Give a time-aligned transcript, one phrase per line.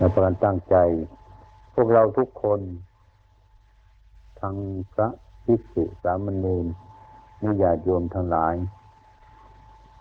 [0.00, 0.76] นการตั้งใจ
[1.74, 2.60] พวกเราทุกคน
[4.40, 4.56] ทั้ง
[4.92, 5.08] พระ
[5.44, 6.66] ภิกษุสามเณร
[7.42, 8.54] นิยาโยมทั้งหลาย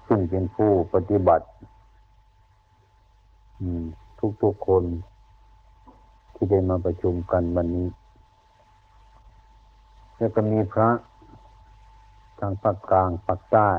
[0.08, 1.48] ซึ่งเป็นผู้ปฏิบัติ
[4.42, 4.84] ทุกๆคน
[6.34, 7.88] ที่ได้มาประชุมกันวันนี้
[10.18, 10.90] แล้วก็มีพระ
[12.40, 13.72] ทางภาคกลางภาคใต้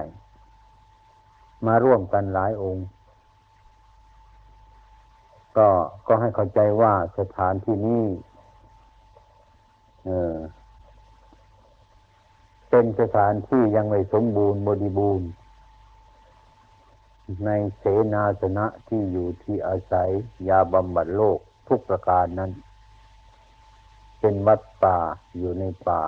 [1.67, 2.87] มาร่วมกันหลายองค์
[5.59, 5.69] ก็
[6.07, 8.05] ก็ให้เข้าใจว่าสถานที่นี้
[10.05, 10.37] เออ
[12.71, 15.29] เป็นสถานที่ยังไม่สมบูรณ์บริบูรณ์
[17.45, 20.11] ในเสนาสนะที่อยู่ที่อาศัย
[20.49, 22.51] ยาบำบัดโลกทุกประการนั้น
[24.21, 24.99] เป็นวัดป่า
[25.39, 26.05] อยู่ในป่า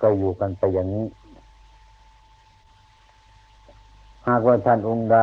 [0.00, 1.06] ก็อยู่กันไปอย่างนี้
[4.28, 5.18] หากว่าท่านองค์ใด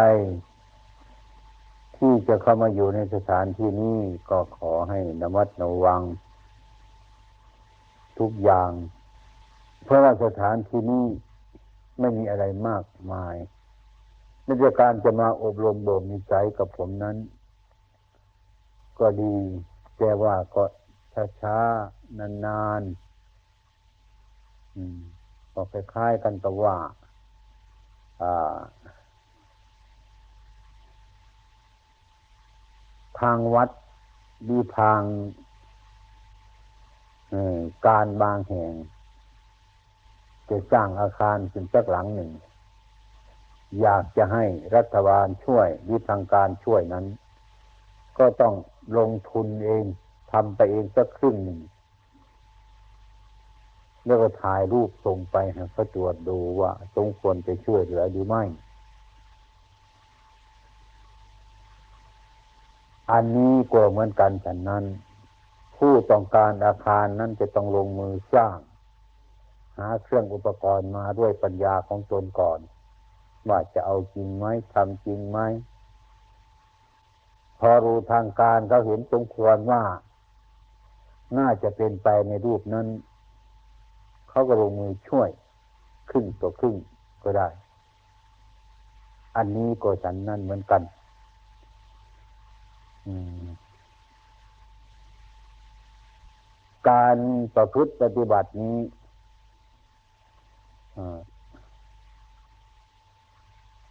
[1.97, 3.97] ที่จะเข้ามาอยู่ในสถานที่นี้
[4.29, 6.01] ก็ขอให้นมัดระวัง
[8.19, 8.71] ทุกอย่าง
[9.83, 11.05] เพราะว่าสถานที่นี้
[11.99, 13.35] ไม่มีอะไรมากมาย
[14.45, 17.17] ในการจะมาอบรมบ่มนิสัยกับผมนั้น
[18.99, 19.35] ก็ดี
[19.97, 20.63] แต่ว่าก็
[21.41, 26.77] ช้าๆนานๆก็คล้ายๆกันกับว่า
[33.21, 33.69] ทางวัด
[34.49, 35.01] ดีทาง
[37.87, 38.73] การบางแห่ง
[40.49, 42.31] จะสร้างอาคารขึ้นสักหลังหนึ่ง
[43.81, 47.05] อยากจะให้รัฐบาลช่วยวิทางการช่วยนั้น
[48.17, 48.53] ก็ต้อง
[48.97, 49.83] ลงทุนเอง
[50.31, 51.59] ทำไปเองสักครึ่งหนึ่ง
[54.05, 58.43] แล้วก็ถ่ายรูปส่งไปให้เขาตรวจดูว่าสมควรจะช่วยเหลือหรือไม่
[63.11, 64.83] อันนี้ก็เหมือนกันฉันนั้น
[65.77, 68.57] ผู้ต้องการอาคารนั้นจะต้องลงมือสร้าง
[69.77, 72.59] หาเครื่องอุปกรณ์มาด้วยปัญญาของตนก่อน
[73.49, 75.39] ว่าจะเอาจริงไหมทำจริงไหม
[77.59, 79.83] พอรู้ทางการเขาเห็นสมควรว่า
[81.37, 82.87] น่าจะเป็นไปในรูปนั้น
[84.29, 85.29] เขาก็ลงมือช่วย
[86.09, 86.75] ครึ่งต่อครึ่ง
[87.23, 87.47] ก็ได้
[89.35, 90.81] อันนี้ก็ฉันนั่นเหมือนกัน
[96.89, 97.17] การ
[97.55, 98.77] ประพฤติปฏิบัตินี้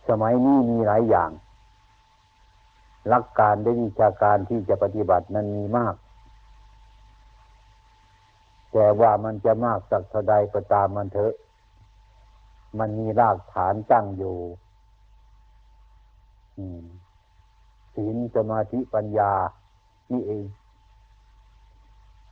[0.09, 1.31] สมัยนี้มีหลายอย่าง
[3.09, 5.95] หลักการได้วิชาการที่จะปฏิบัตินั้นมีมาก
[8.73, 11.35] แต่ว่ามันจะมากสักเท่าใดก็ตามมันเถอะ
[12.79, 14.37] มันมีรากฐานตั้งอยู่
[17.95, 19.33] ศีลสมาธิปัญญา
[20.13, 20.45] นี่เอง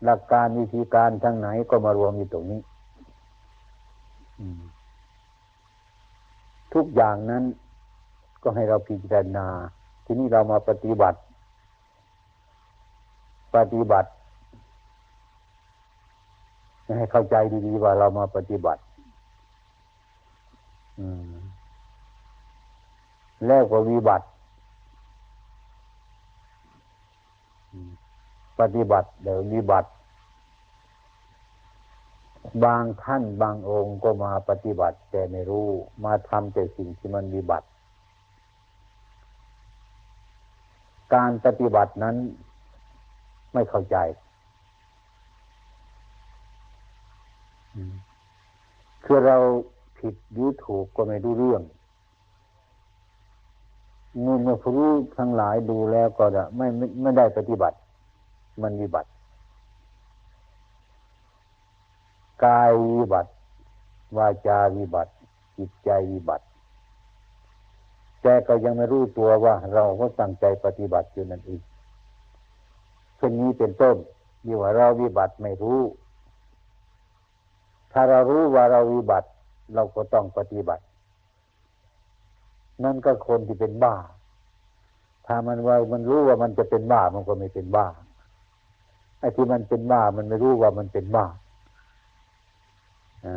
[0.05, 2.61] หลักการวิธีการทั้งไหนก็มารวมอยู่ตรงนี้
[6.75, 7.45] ทุกอย่างนั้น
[8.43, 9.47] ก็ให้เราพิจารณา
[10.05, 11.19] ทีนี้เรามาปฏิบัติ
[13.57, 14.11] ปฏิบัติ
[16.97, 17.35] ให้เข้าใจ
[17.67, 18.83] ดีๆว่าเรามาปฏิบัติ
[23.47, 24.27] แล้วก็วิบัติ
[28.63, 29.91] ปฏิบัติเดี๋ยววิบัติ
[32.65, 35.69] บางท่านบางองค์ก็มาปฏิบัติ แต่ไม่รู้
[36.05, 37.67] มาทำแต่สิ่งที่มันวิบัติ
[41.15, 42.17] การปฏิบัตินั้น
[43.53, 43.97] ไม่เข้าใจ
[49.05, 49.37] คือเรา
[49.99, 51.63] ผิดหรือถูกก็ไม่รู้เรื่อง
[54.21, 54.73] เมื่อผู้
[55.19, 56.67] ทั้งหลายดูแล้วก็จะไม่
[57.03, 57.77] ไม่ได้ปฏิบัติ
[58.61, 59.11] มันวิบัติ
[62.45, 63.31] กายวิบัติ
[64.17, 65.13] วาจาวิบัติ
[65.59, 66.45] จิตใจวิบัติ
[68.23, 71.61] แต่ก็ยังไม่รู้ตัวว่า เราก็ตั้งใจปฏิบัติอยู่นั่นเอง
[73.17, 73.97] เช่นนี้เป็นต้น
[74.47, 75.81] ยี่ว่าเราวิบัติไม่รู้
[77.93, 79.29] ถ้าเรารู้ว่าเราวิบัติ
[79.75, 80.85] เราก็ต้องปฏิบัติ
[82.85, 83.95] นั่นก็คนที่เป็นบ้า
[85.27, 87.87] ถ้ามันว่ามันรู้ว่ามันจะเป็นบ้ามันก็ไม่เป็นบ้า
[89.23, 91.27] ไอ้ที่มันเป็นบ้ามันไม่รู้ว่ามันเป็นบ้า
[93.27, 93.29] อ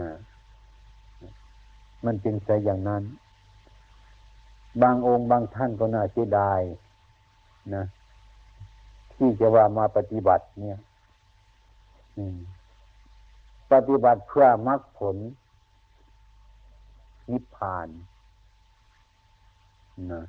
[2.05, 3.03] มันจึงใช่อย่างนั้น
[4.81, 6.61] บางองค์บางท่านก็น่าเสียดาย
[7.75, 7.85] นะ
[9.13, 10.79] ที่จะว่ามาปฏิบัติ เนี่ย
[13.71, 15.15] ปฏิบัติเพื่อมรรคผล
[17.31, 17.87] นิพพาน
[20.11, 20.23] นะ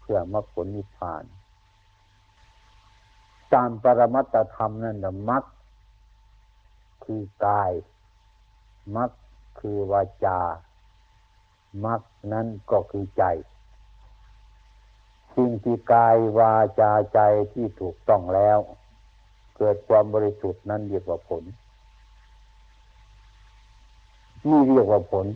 [0.00, 1.24] เพื่อมรรคผลนิพพาน
[3.54, 5.44] ตามปรมัตธรรมนั่นแหละมัก
[7.04, 7.72] คือกาย
[8.96, 9.10] มัก
[9.58, 10.40] คือวาจา
[11.84, 12.00] มัก
[12.32, 13.24] นั้นก็คือใจ
[15.34, 17.20] สิ่งที่กายวาจาใจ
[17.52, 18.58] ที่ถูกต้องแล้ว
[19.56, 21.44] เกิดความบริสุทธิ์นั้นเรียกว่าผล
[24.48, 25.26] นี่เรียกว่าผล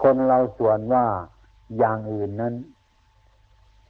[0.00, 1.06] คนเราส่วนว่า
[1.78, 2.54] อย่างอื่นนั้น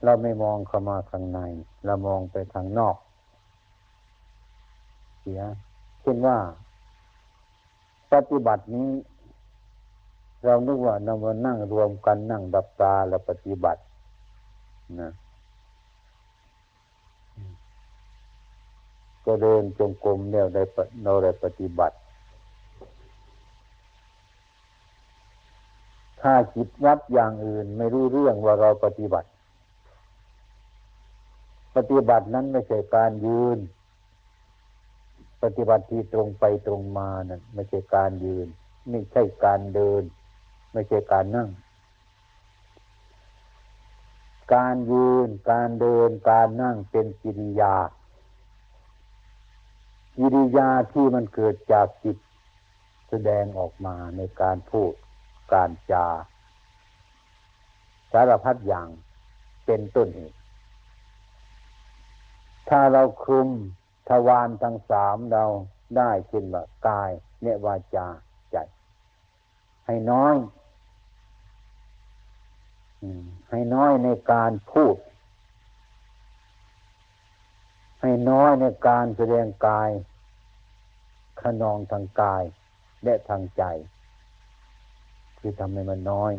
[0.03, 1.39] เราไม่มองเข้ามาข้างใน
[1.85, 2.95] เรามองไปทางนอก
[5.19, 5.41] เสีย
[6.01, 6.37] เช่นว่า
[8.13, 8.89] ปฏิบัตินี้
[10.45, 13.81] เรานึกว่าเรามานั่งรวมกันนั่งดับตาแล้วปฏิบัติ
[15.01, 15.11] นะ
[19.25, 20.63] ก็เดินจงกรมเนี่ยได้
[21.03, 21.95] เราได้ปฏิบัติ
[26.21, 29.29] ถ้าคิดวัดอย่างอื่นไม่รู้เรื่องว่าเราปฏิบัติ
[31.75, 33.57] ปฏิบัตินั้นไม่ใช่การยืน
[35.43, 38.47] ปฏิบัติที่ตรงไปตรงมานั่นไม่ใช่การยืน
[38.89, 40.03] ไม่ใช่การเดิน
[40.73, 41.49] ไม่ใช่การนั่ง
[44.53, 47.75] การยืน การเดิน การนั่งเป็นกิริยา
[50.17, 52.17] กิริยาที่มันเกิดจากจิต
[53.09, 54.93] แสดงออกมาในการพูด
[55.53, 56.07] การจา
[58.11, 58.87] สารพัดอย่าง
[59.65, 60.38] เป็นต้นเหตุ
[62.69, 63.49] ถ้าเราคุม
[64.09, 65.43] ทวารทั้งสามเรา
[65.97, 67.11] ได้เช่นว่ากาย
[67.41, 68.07] เนวาจา
[68.51, 68.57] ใจ
[69.85, 70.35] ให้น้อย
[73.49, 74.95] ให้น้อยในการพูด
[78.01, 79.89] ให้น้อยในการแสดงกาย
[81.41, 82.43] ขนองทางกาย
[83.03, 83.63] และทางใจ
[85.37, 86.33] คือทำให้มันน้อย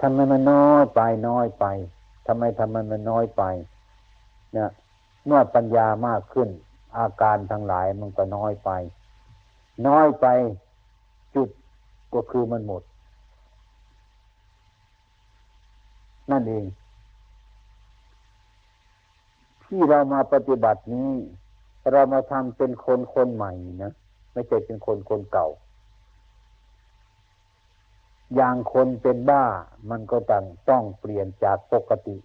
[0.00, 1.66] ทำให้มันน้อยไปน้อยไป
[2.32, 3.42] ทำไมทำให้มันน้อยไป
[4.52, 4.70] เนี่ย
[5.26, 6.48] เมื่อปัญญามากขึ้น
[6.98, 8.70] อาการทั้งหลายมันก็น้อยไป
[9.88, 10.26] น้อยไป
[11.34, 11.48] จุด
[12.14, 12.82] ก็คือมันหมด
[16.30, 16.64] นั่นเอง
[19.64, 21.10] ที่เรามาปฏิบัตินี้
[21.90, 23.52] เรามาทำเป็นคนคนใหม่
[23.82, 23.92] นะ
[24.32, 25.48] ไม่ใช่เป็นคนคนเก่า
[28.34, 29.44] อย่างคนเป็นบ้า
[29.90, 32.16] มันก็ต้องต้องเปลี่ยนจากปกติ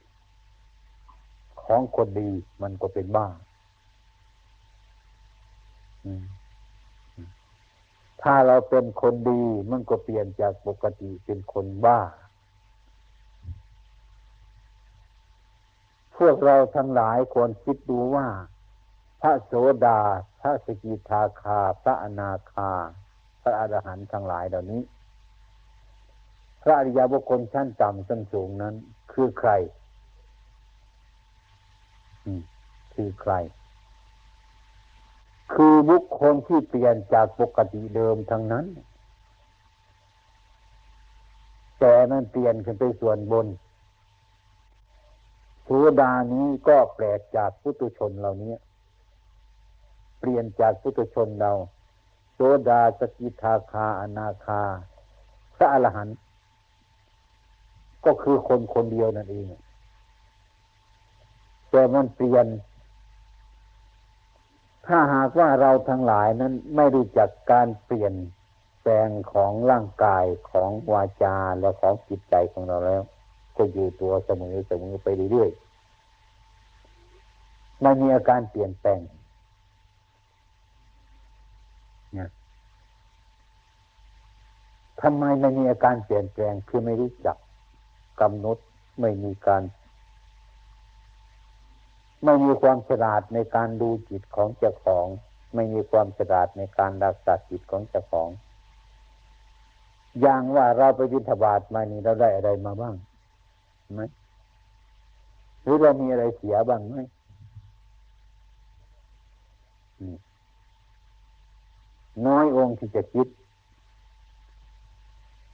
[1.63, 2.31] ของคนดี
[2.61, 3.27] มันก็เป็นบ้า
[8.21, 11.99] ถ้าเราเป็นคนดีมันก็เปลี่ยนจากปกติเป็นคนบ้า
[16.17, 18.27] พวกเราทั้งหลายควรคิดดูว่า
[19.21, 19.53] พระโส
[19.85, 19.99] ดา
[20.41, 22.71] พระสกิทาคา พระอนาคา
[23.41, 24.81] พระอรหันต์ทั้งหลายเหล่านี้
[26.67, 28.73] ระอริยบุคคลชั้นต่ำชั้นสูงนั้น
[29.11, 29.51] คือใคร
[32.93, 33.33] คือใคร
[35.53, 38.65] คือบุคคลที่เปลี่ยนจากปกติเดิมทั้งนั้น
[41.79, 43.47] แต่มันเปลี่ยนขึ้นไปส่วนบน
[45.63, 45.69] โส
[45.99, 48.53] ดานี้ก็แปลกจากพุทุชนเหล่านี้
[50.19, 51.51] เปลี่ยนจากพุทุชนเรา
[52.33, 52.39] โส
[52.69, 54.61] ดาสกิทาคาอนาคา
[55.55, 56.17] พระอรหันต์
[58.05, 59.47] ก็คือคนคนเดียวนั่นเอง
[61.69, 62.45] แต่มันเปลี่ยน
[64.85, 68.13] ถ้าหากว่าเราทั้งหลายนั้นไม่รู้จักการเปลี่ยน
[68.81, 73.01] แปลงของร่างกายของวาจาและของจิตใจของเราแล้ว
[73.57, 78.99] ก็อยู่ตัวเสมอเสมอไปเรื่อยๆไม่มีอาการเปลี่ยนแปลง
[85.01, 87.37] ทำไมไม่มีอาการเปลี่ยนแปลงคือไม่รู้จัก
[88.21, 88.57] กำหนด
[88.99, 89.63] ไม่มีการ
[92.23, 95.07] ไม่มีความฉลาดในการดูจิตของเจ้าของ
[95.55, 98.29] ไม่มีความฉลาดในการรักษาจิตของเจ้าของ
[100.21, 102.95] อย่างว่าเราไปยินทบาทมานี่เราได้อะไรมาบ้าง
[103.93, 104.01] ไหม
[105.61, 106.95] หรือเรามีอะไรเสียบ้างไหม
[112.27, 113.27] น้อยองค์ที่จะคิด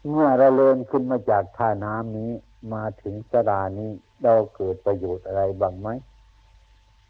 [0.09, 2.31] เมื่อเราเลินขึ้นมาจากท่าน้ำนี้
[2.73, 3.91] มาถึงสรานี้
[4.23, 5.89] เราเกิดประโยชน์อะไรบ้างไหม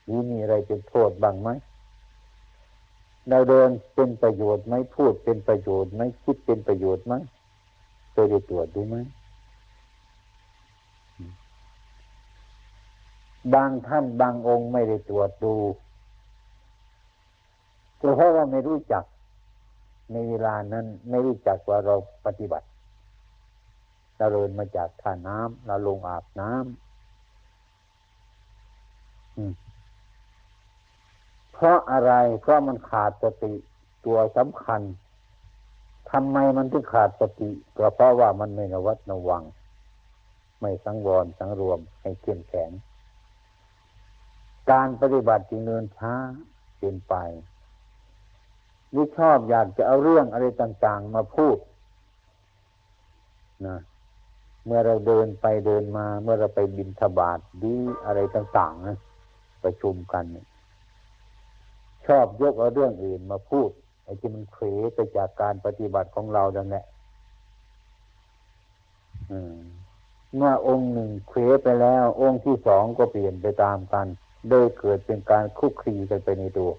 [0.03, 1.49] หรือมีอะไรเป็นโทษบ้างไหม
[3.29, 7.13] เราเดินเป็นประโยชน์ไหมพูดเป็นประโยชน์ไหมคิดเป็นประโยชน์ไหม
[8.11, 8.97] เคยได้ตรวจดูไหม
[13.53, 15.55] บางท่านบางองค์ไม่ได้ตรวจดู
[17.97, 19.03] เพราะว่าไม่รู้จัก
[20.11, 22.67] ในเวลานั้น ไม่รู้จักว่าเราปฏิบัติ
[24.21, 26.61] เราเดินมาจากท่าน้ำเราลงอาบน้ำ
[31.53, 33.53] เพราะอะไรเพราะมันขาดสติ
[34.05, 34.81] ตัวสำคัญ
[36.11, 39.43] ทำไมมันถึงขาดสติก็เพราะว่ามันไม่นวัดนวัง
[40.59, 42.69] ไม่สังวรสังรวมให้เข้มแข็ง
[44.71, 46.13] การปฏิบัติจึงเนินช้า
[46.79, 47.13] เป็นไป
[48.93, 51.57] นี่ชอบอยากจะเอาเรื่องอะไรต่าง ๆ มาพูด
[53.67, 53.77] นะ
[54.65, 57.75] เมื่อเราเดินไปเดินมา เมื่อเราไปบินทบาทดี
[58.05, 58.97] อะไรต่างๆนะ
[59.63, 60.23] ประชุมกัน
[62.07, 63.69] ชอบยกเอาเรื่องอื่นมาพูด
[64.03, 66.85] ไอ้ที่มันเขวไปจากการปฏิบัติของเราดังนั้น
[70.35, 74.07] เมื่อองค์หนึ่งเขวไปแล้ว องค์ที่สองก็เปลี่ยนไปตามกัน
[74.49, 76.71] โดยเกิดเป็นการคุกคีกันไปในตัว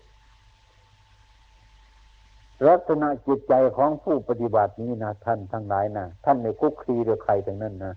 [2.68, 7.94] ลักษณะจิตใจของผู้ปฏิบัตินี้นะท่านทั้งหลายนะท่านไม่คุกคีหรือใครทั้งนั้นนะ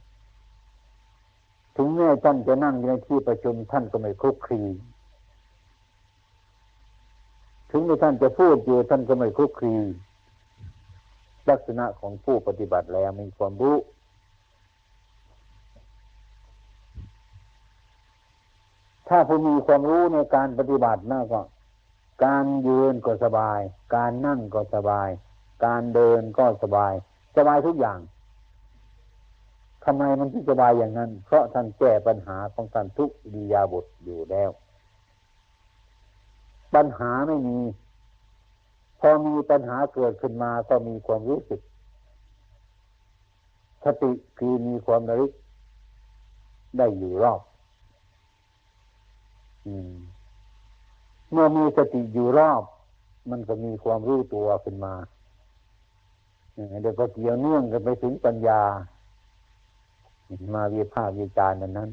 [1.75, 4.61] ถึงแม้ท่านจะนั่งอยู่ในที่ประชุมท่านก็ไม่คุกคี
[7.71, 9.75] ถึงแม้ท่านจะพูดอยู่ท่านก็ไม่คุกคี
[11.49, 13.77] ลักษณะของผู้ปฏิบัติแล้วมีความรู้
[19.09, 21.41] ถ้าผู้มีความรู้ในการปฏิบัติน่าก็
[22.23, 23.59] การยืนก็สบาย
[23.95, 25.09] การนั่งก็สบาย
[25.65, 26.93] การเดินก็สบาย
[27.37, 27.99] สบายทุกอย่าง
[29.83, 34.49] ทำไมมันถึงสบายอย่างนั้น เพราะท่านแก้ปัญหาของท่านทุกดียาบทอยู่แล้ว
[36.75, 37.59] ปัญหาไม่มี
[38.99, 41.61] พอมีปัญหาเกิดขึ้นมาก็มีความรู้สึก
[43.83, 45.31] สติคือมีความระลึก
[46.77, 47.41] ได้อยู่รอบ
[49.67, 49.95] อืม
[51.35, 52.63] เมื่อมีสติอยู่รอบ
[53.29, 54.93] มันก็มีความรู้ตัวขึ้นมา
[56.81, 58.61] เดี๋ยวก็เกี่ยวเนื่องกันไปถึงปัญญา
[60.53, 61.89] มาวิภาควิจารณ์นั้นนั้น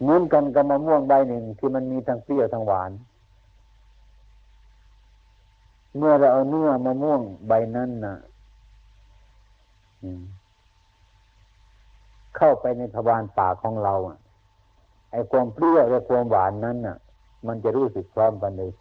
[0.00, 2.90] เหมือนกันกับมะม่วงใบหนึ่งที่มันมีทั้งเปรี้ยวทั้งหวาน
[5.96, 8.16] เมื่อเราเอาเนื้อมะม่วงใบนั้นนะ่ะ
[12.36, 14.18] เข้าไปในทวารปากของเราอะ
[15.12, 16.96] ไอ้ความเปรี้ยวและความหวานนั้นน่ะ
[17.46, 18.72] มันจะรู้สึกพร้อมกันเลย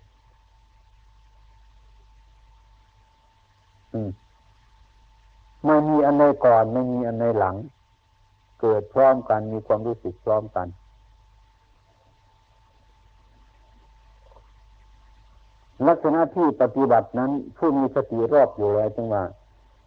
[5.66, 7.56] ไม่มีอันใดก่อนไม่มีอันใดหลัง
[8.62, 10.68] เกิดพร้อมกันมีความรู้สึกพร้อมกัน
[15.88, 19.24] ลักษณะที่ปฏิบัตินั้น ผู้มีสติรอบอยู่แล้วจังว่า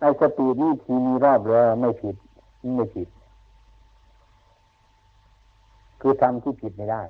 [0.01, 2.17] ไอ้สตินี่ทีมีรอบแล้วไม่ผิด
[2.77, 3.09] ไม่ผิด
[6.07, 7.03] คือทำที่ผิดไม่ได้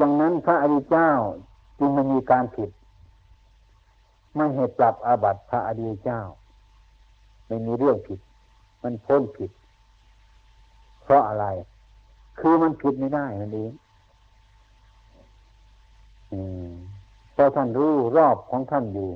[0.00, 1.10] ดังนั้นพระอริยเจ้า
[1.78, 2.70] จึงไม่มีการผิด
[4.34, 6.20] ไม่เหตุปรับอาบัติพระอริยเจ้า
[7.46, 8.20] ไม่มีเรื่องผิด
[8.82, 9.50] มันพ้นผิด
[11.02, 11.46] เพราะอะไร
[12.40, 13.72] คือมันผิดไม่ได้นั่นเอง
[17.32, 19.08] เพราะท่านรู้รอบของท่านอยู่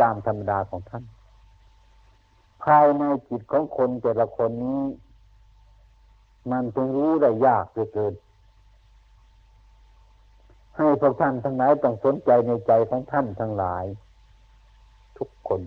[0.00, 1.04] ตามธรรมดาของท่าน
[2.64, 4.82] ภายในจิตของคนแต่ละคนนี้
[6.50, 8.14] มันจึงรู้ได้ยากเหลือเกิน
[10.76, 13.84] ให้พวกท่านทั้งหลายต้องสนใจในใจของท่านทั้งหลาย
[15.18, 15.60] ทุกคน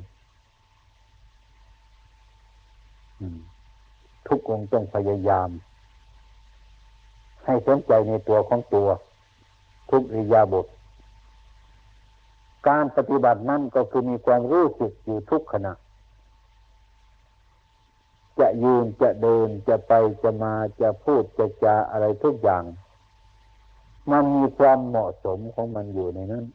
[4.27, 5.49] ทุกองต้องพยายาม
[7.45, 8.89] ให้สนใจในตัวของตัว
[9.91, 10.67] ทุกอิยาบท
[12.67, 15.73] การปฏิบัตินั่นก็คือมีความรู้สึกอยู่ทุกขณะ
[18.39, 22.63] จะยืนจะเดินจะไปจะมาจะพูดจะจาอะไรทุกอย่าง
[24.11, 26.45] มันมีความเหมาะสมของมันอยู่ในนั้น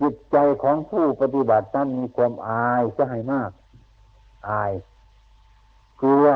[0.00, 3.50] จิตใจของผู้ปฏิบัตินั้นมีความอายจะให้มาก
[4.48, 4.72] อาย
[6.00, 6.26] กลัว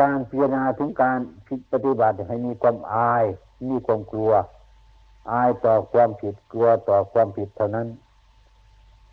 [0.00, 1.18] การพิจารณาถึงการ
[1.72, 3.24] ปฏิบัติให้มีความอาย
[3.70, 4.32] มีความกลัว
[5.32, 7.88] อายต่อความผิดกลัวต่อความผิดเท่านั้น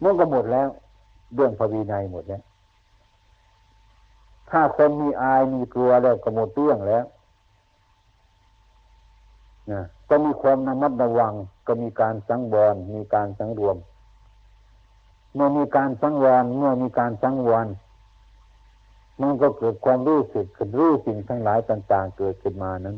[0.06, 0.68] มันก็หมดแล้ว
[1.34, 2.42] เรื่องพระวินัยหมดแล้ว
[4.50, 7.06] ถ้าคนมีอายมีกลัวแล้วก็หมดเรื่องแล้ว
[9.72, 11.34] นะก็มีความระมัดระวัง
[11.68, 13.78] ก็มีการสังวรมีการสังรวม
[15.34, 17.68] เมื่อมีการสังวรเมื่อมีการสังวร
[19.22, 22.98] มันก็เกิดความรู้สึกขึ้นรู้สิ่งทั้งหลายต่าง ๆ เกิดขึ้นมานั้น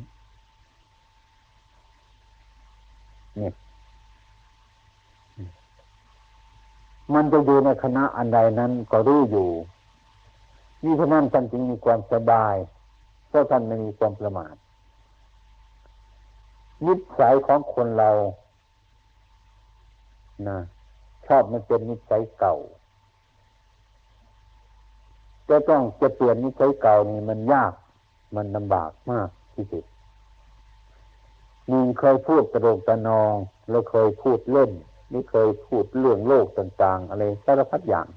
[3.39, 3.49] นี่
[7.13, 9.49] มันจะอยู่ในคณะอันใดนั้นก็รู้อยู่
[10.83, 12.55] นี่เพรานั้นท่านจึงมีความสบาย
[13.27, 14.55] เพราะท่านไม่มีความประมาท
[16.85, 18.11] นิสัยของคนเรา
[20.47, 20.59] นะ
[21.25, 22.55] ชอบมันเป็นนิสัยเก่า
[25.49, 27.73] จะต้องจะเปลี่ยนนิสัยเก่านี่มันยาก
[28.35, 29.85] มันลำบากมากที่สุด
[31.71, 33.33] มีเคยพูดตรงตะนอง
[33.69, 34.71] แล้วเคยพูดเล่น
[35.11, 38.07] นี่เคยพูดเรื่องโลกต่างๆ อะไรสารพัดอย่าง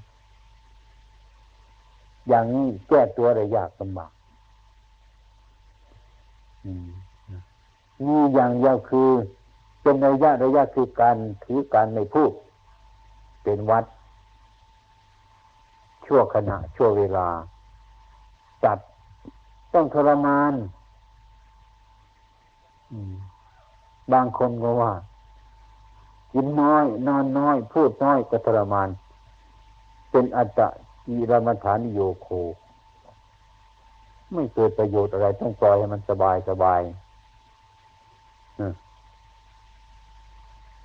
[2.28, 4.12] อย่างนี้แก้ตัวอะไรยากลำบาก
[8.06, 9.08] นี่อย่างเดียวคือ
[9.82, 12.32] เป็นระยะระยะคือการถือการไม่พูด
[13.42, 13.84] เป็นวัด
[16.06, 17.28] ชั่วขณะ ชั่วเวลา
[18.64, 18.78] จัด
[19.74, 20.54] ต้องทรมาน
[24.12, 24.92] บางคนก็ว่า
[26.32, 28.88] กินน้อย นอนน้อย พูดน้อยก็ทรมาน
[30.10, 30.68] เป็นอัตตะ
[31.06, 32.28] กีรมฐานโยโค
[34.32, 36.80] ไม่เกิดประโยชน์อะไรต้องปล่อยให้มันสบายสบาย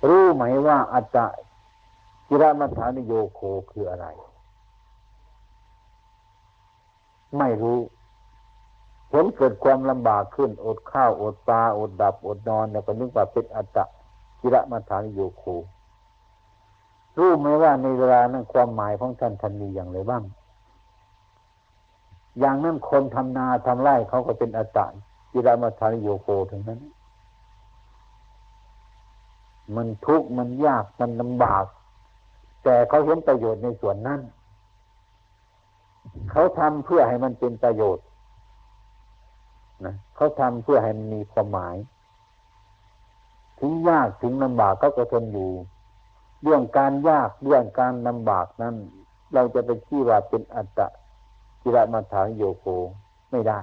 [0.08, 1.26] รู้ไหมว่าอัตตะ
[2.28, 4.06] กิรมฐานโยโคคืออะไร
[7.38, 7.80] ไม่รู้
[9.12, 13.84] ผลเกิดความลำบากขึ้น อดข้าว อดปลา อดดับ อดนอน แล้วก็นึกว่าเป็นอัตตะ
[14.40, 15.44] กิรมัฐานโยโค
[17.16, 20.22] รู้ไหมว่าในเวลานั้นความหมายของท่านท่านมีอย่างไรบ้าง
[22.38, 24.86] อย่างนั้นคนทำนาทำไร่เขาก็เป็นอัตตะ
[25.32, 26.80] กิรมัฐานโยโคถึงนั้น
[29.76, 31.64] มันทุกข์มันยากมันลำบาก
[32.64, 34.20] แต่เขาเห็นประโยชน์ในส่วนนั้น
[36.30, 38.04] เขาทำเพื่อให้มันเป็นประโยชน์
[39.84, 41.76] นะเขาทำเพื่อให้มันมีความหมาย
[43.60, 45.50] ถึงยากถึงลำบากเขาก็ทนอยู่
[46.42, 48.74] เรื่องการยากเรื่องการลำบากนั้น
[49.34, 50.86] เราจะไปชี้ว่าเป็นอัตตะ
[51.62, 52.66] กิรมาถาโยโก
[53.30, 53.58] ไม่ได้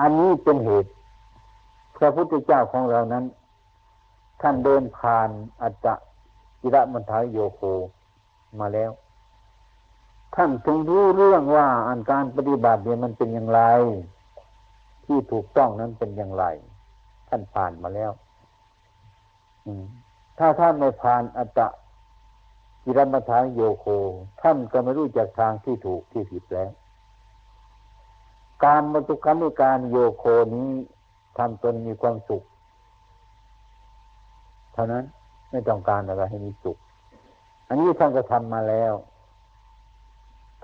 [0.00, 0.90] อันนี้เป็นเหตุ
[1.96, 3.24] พระพุทธเจ้าของเรานั้น
[4.40, 5.28] ท่านเดินผ่าน
[5.62, 5.94] อัตตะ
[6.60, 7.62] กิรมัถาโยโก
[8.58, 8.90] มาแล้ว
[10.34, 13.60] ท่านจึงรู้เรื่องว่าอันการปฏิบัติเนี่ยมันเป็นอย่างไร
[15.06, 16.44] ที่ถูกต้องนั้นเป็นอย่างไร
[17.28, 18.12] ท่านผ่านมาแล้ว
[20.38, 21.68] ถ้าท่านไม่ผ่านอัตตะ
[22.84, 23.86] กิรมฐานโยโค
[24.42, 26.70] ท่านก็ไม่รู้จักทางที่ถูกที่ผิดแล้ว
[28.64, 30.70] การมตุคันในการโยโคนี้
[31.38, 32.42] ทำตนมีความสุข
[34.72, 35.04] เท่านั้น
[35.50, 36.78] ไม่ต้องการอะไรให้มีสุข
[37.68, 38.92] อันนี้ท่านก็ทำมาแล้ว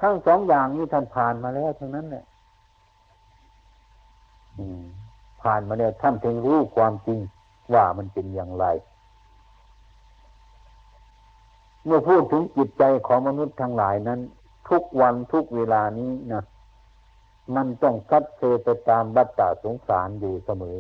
[0.01, 2.24] ทั้งสองอย่างนี้ท่านผ่านมาแล้วทั้งนั้นเนี่ย
[5.42, 7.18] ผ่านมาแล้วท่านถึงรู้ความจริง
[7.75, 8.66] ว่ามันเป็นอย่างไร
[11.85, 14.21] เมื่อพูดถึงจิตใจของมนุษย์ทั้งหลายนั้น
[14.68, 16.44] ทุกวันทุกเวลานี้นะ
[17.57, 20.79] มันต้องคัดเซไปตามบัตตาสงสารอยู่เสมอ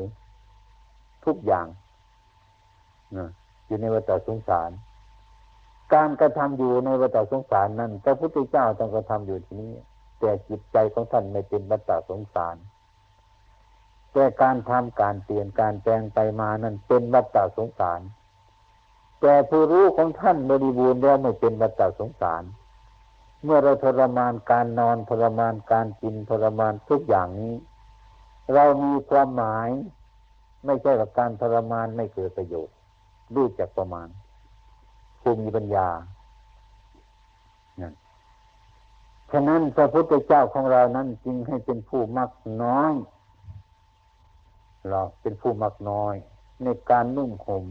[1.24, 1.66] ทุกอย่าง
[3.16, 3.28] นะ
[3.66, 4.70] อยู่ในวัฏสงสาร
[5.94, 9.72] การกระทำอยู่ในวัฏสงสารนั้นพระพุทธเจ้าต้องกระทำอยู่ที่นี้
[10.20, 12.56] แต่จิตใจของท่านไม่เป็นวัฏสงสาร
[14.18, 18.00] แต่การทำการเปลี่ยนการแปลงไปมานั้นเป็นวัฏสงสาร
[19.20, 22.42] แต่ผู้รู้ของท่านบริบูรณ์แล้วไม่เป็นวัฏสงสาร
[23.44, 27.54] เมื่อเราทรมานการนอนทรมานการกินทรมานทุกอย่างนี้
[28.54, 29.68] เรามีความหมาย
[30.64, 32.74] ไม่ใช่ว่าการทรมานไม่เกิดประโยชน์
[33.34, 34.08] รู้จักประมาณ
[35.20, 35.88] ผู้มีปัญญา
[39.32, 42.30] ฉะนั้นพระพุทธเจ้าของเรานั้นจึงให้เป็นผู้มัก
[42.64, 42.92] น้อย
[44.90, 46.14] เราเป็นผู้มักน้อย
[46.64, 47.64] ในการนุ่งห่ม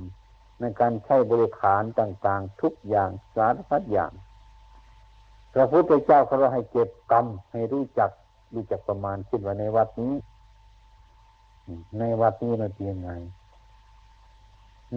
[0.61, 4.11] ในการใช้บริขารต่างๆ ทุกอย่างสารพัดอย่าง
[5.53, 8.09] พระพุทธเจ้าเขาเราให้เก็บกรรมให้รู้จัก
[8.53, 10.13] รู้จักประมาณคิดว่าในวัดนี้
[11.99, 13.11] ในวัดนี้เราเป็นยังไง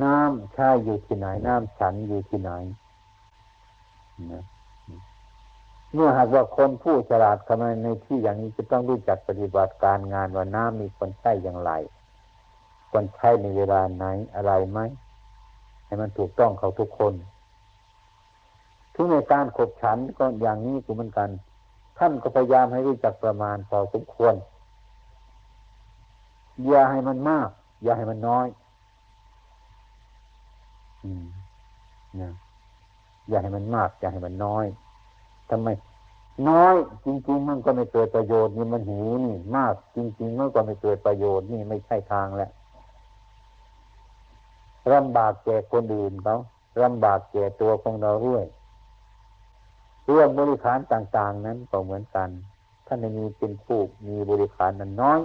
[0.02, 2.52] น้ำใช้อยู่ที่ไหน น้ำฉันอยู่ที่ไหน
[4.32, 4.44] นะ
[5.94, 11.72] เมื่อหากว่าคนผู้ฉลาดเข้ามาในที่อย่างนี้จะต้องรู้จักปฏิบัติการงานว่าน้ำมีคนใช้อย่างไร
[12.90, 14.80] คนใช้ในเวลาไหนอะไรไหม
[15.86, 17.14] ให้มันถูกต้องเขาทุกคน
[18.94, 21.28] ทุกในการขบฉันก็อย่างนี้ก็เหมือนกัน
[21.98, 24.34] ท่านก็พยายามให้รู้จักประมาณพอสมควร
[26.66, 27.48] อย่าให้มันมาก
[27.82, 28.46] อย่าให้มันน้อย
[31.04, 31.26] อืม
[32.20, 32.32] นะ
[33.28, 34.66] อย่าให้มันมาก อย่าให้มันน้อย
[35.50, 35.68] ทำไม
[36.48, 36.74] น้อย
[37.04, 42.50] จริง ๆ มันก็ไม่เกิดประโยชน์นี่มันหิวนี่ มาก จริง ๆ มันก็ไม่เกิดประโยชน์นี่ไม่ใช่ทางแล้ว
[44.92, 46.36] ลำบากแก่คนอื่นเขา
[46.82, 48.44] ลำบากแก่ตัวของเราด้วย
[50.06, 52.28] เรื่องบริขารต่าง ๆ นั้นก็เหมือนกัน
[52.86, 55.20] ท่านมีเป็นผู้มีบริขารนั้นน้อย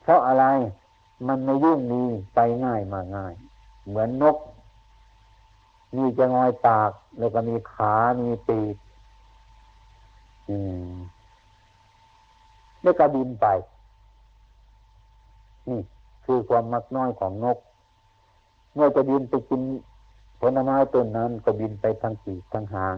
[0.00, 0.44] เพราะอะไร
[1.28, 2.02] มันไม่ยุ่งมี
[2.34, 3.34] ไปง่ายมาง่าย
[3.88, 4.36] เหมือนนก
[5.96, 8.76] มีจะงอยปาก แล้วก็มีขามีปีก
[12.82, 13.46] แล้วก็บินไป
[15.68, 15.80] นี่
[16.32, 17.58] คือความมักน้อยของนก
[18.74, 19.62] เมื่อจะบินไปกิน
[20.40, 22.96] ผลไม้ต้นนั้นก็บินไปทางปีกทางหาง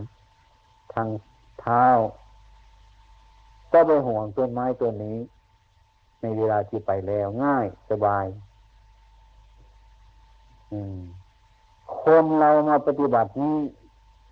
[0.92, 1.08] ทาง
[1.60, 1.86] เท้า
[3.72, 5.18] ก็ไปห่วงต้นไม้ต้นนี้
[6.20, 8.26] ในเวลาที่ไปแล้วง่ายสบาย
[10.72, 10.98] อืม
[12.02, 13.56] คนเรามาปฏิบัตินี้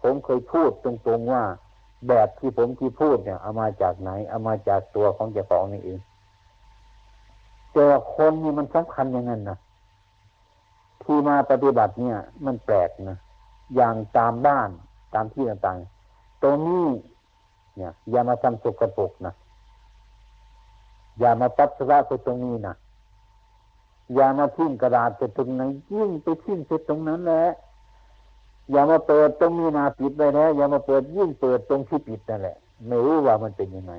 [0.02, 1.44] ผมเคยพูดตรงๆว่า
[2.08, 6.00] แบบที่ผมที่พูดเนี่ยเอามาจากไหนเอามาจากตัวของเจ้าของนี่เอง
[7.72, 9.58] แต่คนนี่มันสำคัญอย่างนั้นนะ
[11.02, 13.18] ที่มาปฏิบัติเนี่ย มันแปลกนะ
[13.74, 14.68] อย่างตามบ้าน
[15.14, 16.87] ตามที่ต่างๆตรงนี้
[17.76, 19.35] เนี่ย อย่ามาทำสกปรกนะ
[21.18, 22.74] อย่ามาปัสสาวะไปตรงนี้นะ
[24.14, 25.62] อย่ามาทิ้งกระดาษไปตรงไหน
[25.94, 27.44] ยิ่งไปทิ้งไปตรงนั้นแหละ
[28.70, 32.56] อย่ามาเปิดตรงนี้นาปิดไปแล้วอย่ามาเปิดยิ่งเปิดตรงที่ปิดนั่นแหละ
[32.88, 33.94] ไม่รู้ว่ามันเป็นยังไง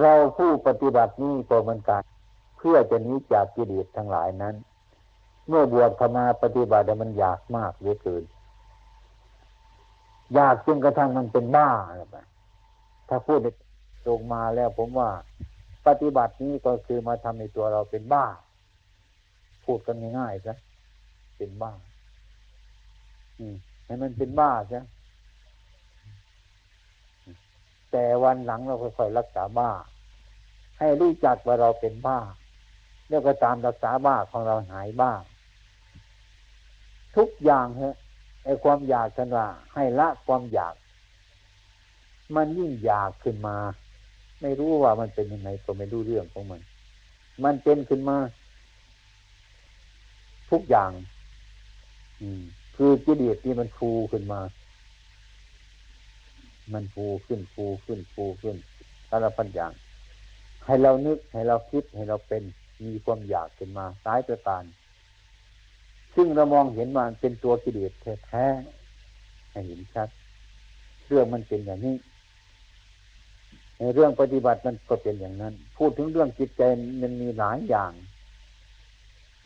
[0.00, 2.02] เราผู้ปฏิบัตินี้ก็เหมือนกัน
[2.56, 4.54] เพื่อจะนี้จากกิเลสทั้งหลายนั้น
[5.48, 8.24] เมื่อบวชเข้ามาปฏิบัติมันอยากมากเหลือเกิน
[10.34, 12.18] อยากจนกระทั่งมันเป็นบ้าอะไร
[13.08, 13.38] ถ้าพูด
[14.06, 15.10] ตรงมาแล้วผมว่า
[15.86, 18.26] ปฏิบัตินี้ก็คือมาทำในตัวเราเป็นบ้า
[19.64, 20.54] พูดกันง่ายๆซะ
[21.36, 21.72] เป็นบ้า
[23.38, 23.54] อืม
[23.84, 24.84] ให้มันเป็นบ้าซะ
[27.96, 29.70] แต่วันหลังเราค่อยๆรักษาบ้า
[30.78, 32.18] ให้รู้จักว่าเราเป็นบ้า
[33.08, 35.12] แล้วก็ตามรักษาบ้าของเราหายบ้า
[37.16, 37.96] ทุกอย่างฮะ
[38.44, 40.74] ไอความอยากกันว่าให้ละความอยาก
[42.36, 43.56] มันยิ่งอยากขึ้นมา
[44.40, 46.60] ไม่รู้ว่ามันเป็นยังไงก็ไม่รู้เรื่องของมัน
[47.44, 48.18] มันเป็นขึ้นมา
[50.50, 50.90] ทุกอย่าง
[52.20, 52.42] อืม
[52.76, 54.40] คือจิตเดียที่มันฟูขึ้นมา
[56.72, 58.56] มันฟูขึ้นฟูขึ้นฟูขึ้น
[59.08, 59.72] สารพันอย่าง
[60.66, 62.42] ให้เรานึกให้เราคิดให้เราเป็น
[62.84, 64.62] มีความอยากขึ้นมาสายประการ
[66.14, 67.92] ซึ่งเรามองเห็นว่าเป็นตัวกิเลส
[68.26, 70.08] แท้ๆให้เห็นชัด
[71.06, 71.96] เรื่องมันเป็นอย่างนี้
[73.78, 76.62] ในเรื่องปฏิบัติมันก็เป็นอย่างนั้น พูดถึงเรื่องจิตใจ
[77.02, 77.92] มันมีหลายอย่าง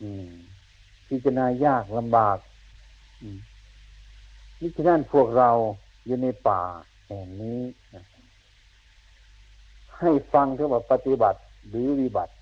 [0.01, 0.27] อืม
[1.07, 2.37] พิจารณายากลำบาก
[4.59, 5.49] นี่ฉะนั้นพวกเรา
[6.05, 6.61] อยู่ในป่า
[7.09, 7.61] แห่งนี้
[9.99, 12.33] ให้ฟังถึงว่าปฏิบัติหรือวิบัติ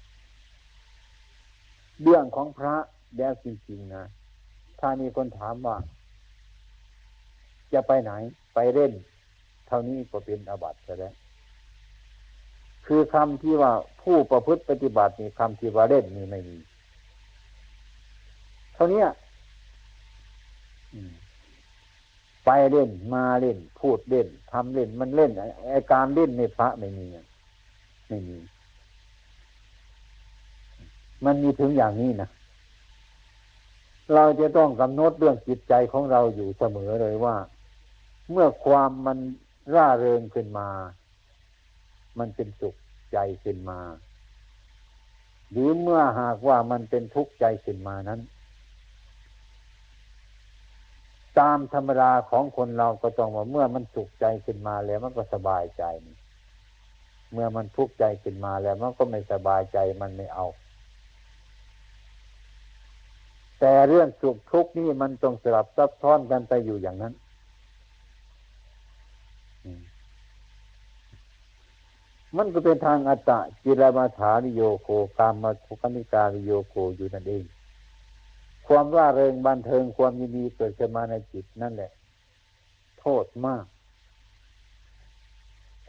[2.02, 2.76] เรื่องของพระ
[3.18, 4.04] แล้วจริงๆนะ
[4.80, 5.78] ถ้ามีคนถามว่า
[7.74, 8.12] จะไปไหน
[8.54, 8.92] ไปเล่น
[9.68, 11.14] เท่านี้ก็เป็นอบัติแล้ว
[12.86, 16.58] คือคำที่ว่าผู้ประพฤติปฏิบัตินี่คำที่ว่าเล่นนี่ไม่มี
[18.74, 19.04] เท่านี้
[20.94, 21.14] อืม
[22.50, 25.32] ไปเล่นมาเล่น พูดเล่นทำเล่น มันเล่น
[25.70, 27.06] ไอการเล่นในพระไม่มี
[28.08, 28.38] ไม่มี
[31.26, 32.30] มันมีถึงอย่างนี้นะ
[34.14, 37.36] เราจะต้องกำหนดเรื่องจิตใจของเราอยู่เสมอเลยว่า
[38.32, 39.18] เมื่อความมัน
[39.74, 40.70] ร่าเริงขึ้นมา
[42.20, 42.76] มันเป็นสุข
[43.14, 43.80] ใจขึ้นมา
[45.52, 48.22] หรือเมื่อหากว่ามันเป็นทุกข์ใจขึ้นมานั้น
[51.40, 55.84] ตามธรรมดาของคนเราก็ต้องว่าเมื่อมันสุขใจขึ้นมาแล้วมันก็สบายใจ
[57.32, 60.48] เมื่อมันทุกข์ใจขึ้นมาแล้วมันก็ไม่สบายใจมันไม่เอา
[63.60, 67.14] แต่เรื่องสุขทุกข์นี่มันต้องสลับซับซ้อนกันไปอยู่อย่างนั้น
[72.38, 77.44] มันก็เป็นทางอัตตะจิรมาฐานิโยโคกามมาทุกนิการิโยโคอยู่นั่นเอง
[78.68, 81.92] ความร่าเริงบันเทิงความยินดีเกิดขึ้นมาในจิตนั่นแหละ
[83.00, 83.66] โทษมาก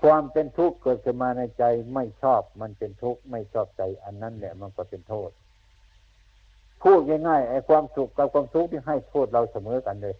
[0.02, 1.64] ความเป็นทุกข์เกิดขึ้นมาในใจ
[1.94, 5.30] ไม่ชอบมันเป็นทุกข์ไม่ชอบใจ อันนั้นแหละมันก็เป็นโทษ
[6.82, 10.16] พูดง่ายๆไอ้ความสุขกับความทุกข์ที่ให้โทษเราเสมอกันเลย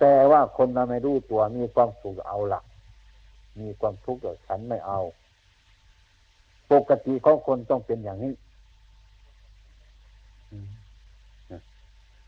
[0.00, 2.64] แต่ว่าคนเราไม่รู้ตัวมีความสุขเอาหลัก
[3.60, 5.00] มีความทุกข์ฉันไม่เอา
[6.72, 8.34] ปกติของคนต้องเป็นอย่างนี้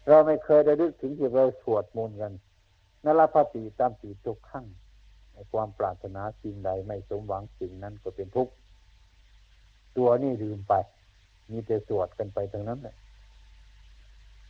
[0.08, 2.32] เราไม่เคยได้ลึกถึงที่เราสวดมนต์กัน
[3.04, 4.66] นรพติตามปีทุกขั้ง
[5.52, 8.52] ความปรารถนาสิ่งใดไม่สมหวังสิ่งนั้นก็เป็นทุกข์
[9.96, 10.74] ตัวนี่ลืมไป
[11.50, 12.96] มีแต่สวดกันไปทั้งนั้นเลย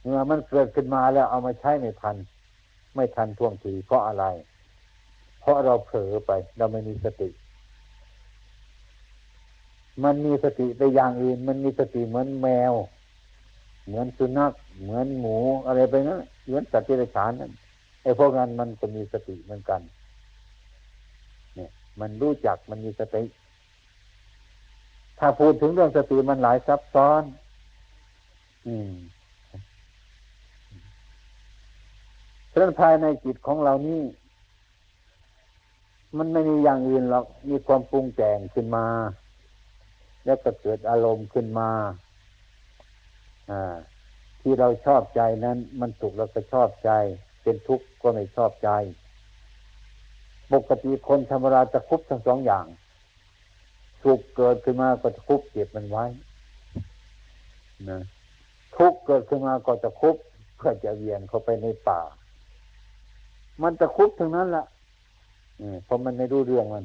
[0.02, 2.16] เมื่อมันเกิดขึ้นมาแล้วเอามาใช้ไม่ทัน
[2.94, 4.24] ไม่ทันท่วงทีเพราะอะไร
[5.40, 7.28] เพราะเราเผลอไป เราไม่มีสติ
[10.04, 12.72] มันมีสติไปอย่างอื่น มันมีสติเหมือนแมว
[13.86, 17.52] เหมือนสุนัขเหมือนหมูอะไรไปนั้นเหมือนสัตว์ที่ไรฉานนั่น
[18.02, 19.80] ไอ้พวกนั้นมันก็มีสติเหมือนกัน
[21.54, 23.24] เนี่ย มันรู้จักมันมีสติ
[25.18, 27.22] ถ้าพูดถึงเรื่องสติมันหลายซับซ้อน
[28.66, 28.92] อืม
[32.52, 34.02] เรื่องภายในจิตของเรานี่
[36.16, 38.86] มันไม่มีอย่างอื่นหรอก มีความปรุงแต่งขึ้นมา
[40.28, 41.70] แล้วก็เกิดอารมณ์ขึ้นมา
[44.40, 46.90] ที่เราชอบใจนั้น มันสุขเราก็ชอบใจ
[47.42, 48.70] เป็นทุกข์ก็ไม่ชอบใจ
[50.52, 52.66] ปกติคนธรรมดาจะคุบทั้งสองอย่าง
[54.02, 56.04] สุขเกิดขึ้นมาก็จะคุบเก็บมันไว้
[57.88, 58.00] นะ
[58.76, 60.16] ทุกข์เกิดขึ้นมาก็จะคุบ
[60.56, 62.00] เพื่อจะเวียนเข้าไปในป่า
[63.62, 64.64] มันจะคุบทั้งนั้นละ่ะ
[65.84, 66.84] เพราะมันไม่รู้เรื่องมัน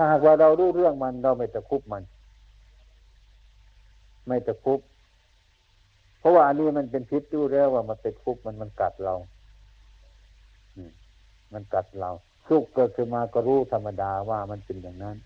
[0.00, 2.02] ถ้าหากว่าเรารู้เรื่องมันเราไม่ตะคุบมัน
[4.26, 4.80] ไม่ตะคุบ
[6.18, 9.14] เพราะว่าอันนี้มันเป็นพิษรู้แล้วว่ามันเป็นคุบมันมันกัดเรา
[11.52, 12.10] มันกัดเรา
[12.48, 15.16] ทุกเกิดขึ้นมาก็รู้ธรรมดาว่ามันเป็นอย่างนั้น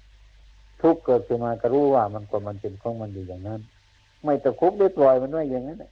[0.82, 3.60] ทุกเกิดขึ้นมาก็รู้ว่ามันก็มันเป็นของมันอยู่อย่างนั้น
[4.24, 5.84] ไม่ตะคุบได้ปล่อยมันไว้อย่างนั้น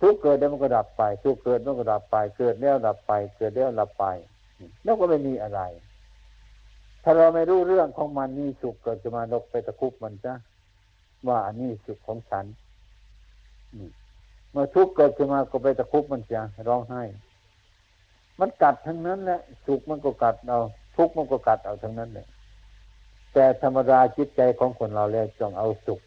[0.00, 4.04] ทุกเกิดแล้วมันก็ดับไป ทุกเกิดมันก็ดับไป เกิดแล้วดับไป เกิดแล้วดับไป
[4.84, 5.60] แล้วก็ไม่มีอะไร
[7.02, 10.34] ถ้าเราไม่รู้เรื่องของมันนี่สุขเกิดจะมาลกไปตะคุบมันจ้ะ
[11.28, 12.44] ว่าอันนี้สุขของฉัน
[14.50, 17.02] เมื่อทุกข์เกิดขึ้นมาก็ไปตะคุบมันจะร้องไห้
[18.40, 20.60] มันกัดทั้งนั้นแหละสุขมันก็กัดเอา
[20.96, 22.26] ทุกข์มันก็กัดเอาทั้งนั้นเลย
[23.32, 26.00] แต่ธรรมดาจิตใจของคนเราแล้วจงเอาสุข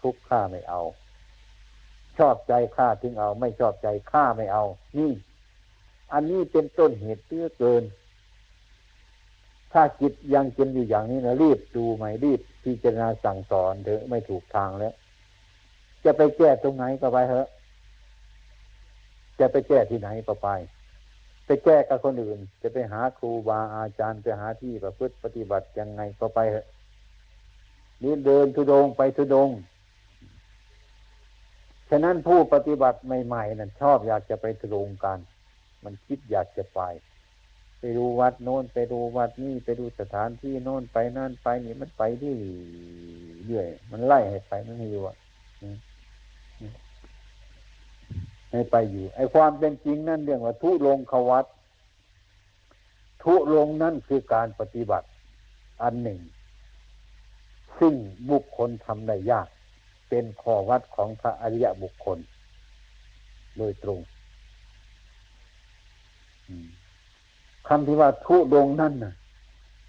[0.00, 0.80] ทุกข์ฆ่าไม่เอา
[2.18, 4.64] ชอบใจฆ่าทิ้งเอา ไม่ชอบใจฆ่าไม่เอา
[4.98, 5.12] นี่
[6.12, 7.82] อันนี้เป็นต้นเหตุเตื้อเกิน
[9.78, 14.94] ถ้าจิตยังเป็นอยู่อย่างนี้นะรีบดูไหมรีบพิจารณาสั่งสอนเถอะไม่ถูกทางแล้ว
[16.04, 17.48] จะไปแก้ตรงไหนก็ไปเถอะ
[19.40, 20.48] จะไปแก้ที่ไหนก็ไป
[21.46, 26.66] ไปแก้กับคนอื่น จะไปหาครูบาอาจารย์ไปหาที่ประพฤติปฏิบัติยังไงก็ไปเถอะ
[28.02, 29.50] นี่เดินทุดงไปทุดง
[31.90, 35.18] ฉะนั้นผู้ปฏิบัติใหม่ๆนั่นชอบอยากจะไปทุดงกัน
[35.84, 36.80] มันคิดอยากจะไป
[37.78, 42.34] ไปดูวัดโน้นไปดูวัดนี่ไปดูสถานที่โน้นไปนั่นไปนี่มันไปที่
[43.44, 45.16] เรื่อยมันไล่ให้ไปมันไม่อยู่อะ
[48.50, 51.46] ให้ไปอยู่ ไอ้ความเป็นจริงนั่นเรื่องว่าทุลงขวัต
[53.22, 55.06] ทุลงนั่นคือการปฏิบัติ
[55.82, 56.20] อันหนึ่ง
[57.78, 57.94] ซึ่ง
[58.30, 59.48] บุคคลทำได้ยาก
[60.08, 62.18] เป็นข้อวัดของพระอริยบุคคล
[63.58, 64.00] โดยตรง
[67.68, 69.14] คำที่ว่าทุดงนั่นน่ะ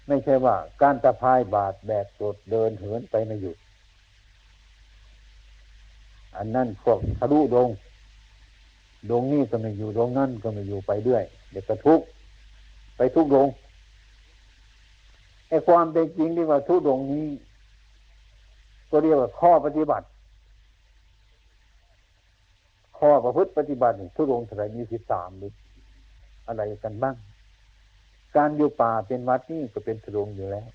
[0.08, 3.56] ไม่ใช่ว่า การตะพายบาดแบกตดเดินเหินไปไม่หยุด
[6.36, 7.68] อันนั้นพวกทะลุดง
[9.10, 12.00] ดงนี้ก็ไม่อยู่ดงนั่นก็ไม่อยู่ไปเรื่อยเดี๋ยวก็ทุก
[12.96, 13.48] ไปทุกดง
[15.48, 17.26] ไอ้ความเป็นจริงที่ว่าทุกดงนี้
[18.90, 20.06] ก็เรียกว่าข้อปฏิบัติ
[22.98, 25.52] ข้อประพฤติปฏิบัติทุกดงเท่าไรมีสิบสามหรือ
[26.46, 27.14] อะไรกันบ้าง
[28.38, 30.68] การอยู่ป่าเป็นวัดนี่ก็เป็นทุรงอยู่แล้ว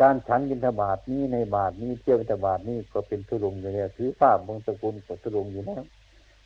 [0.00, 5.82] การฉันบิณฑบาตนี้ในบาทนี้เที่ยวบิณฑบาตนี้ก็เป็นทุรงอยู่แล้วถือผ้าบงสกุลก็ทุรงอยู่แล้ว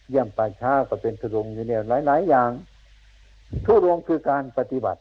[0.08, 2.50] เยี่ยมป่าช้าก็เป็นทุรงอยู่แล้วหลาย ๆ อย่าง
[3.66, 5.00] ทุรงคือการปฏิบัติ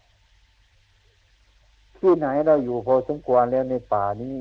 [2.00, 4.36] ที่ไหนเราอยู่พอสมควรแล้วในป่านี้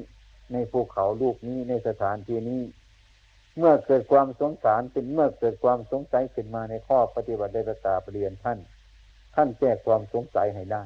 [0.53, 2.63] ในภูเขาลูกนี้ในสถานที่นี้
[3.59, 8.59] เมื่อเกิดความสงสารเป็นเมื่อเกิดความสงสัยขึ้นมาในข้อปฏิบัติได้ประกาศเรียนท่าน
[9.35, 10.83] ท่านแก้ความสงสัยให้ได้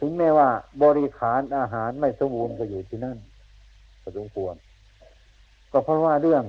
[0.00, 0.48] ถึงแม้ว่า
[0.82, 3.18] บริขารอาหารไม่สมบูรณ์ก็อยู่ที่นั่น
[4.02, 4.54] ก็สมควร
[5.72, 6.44] ก็เพราะว่าเรื่อง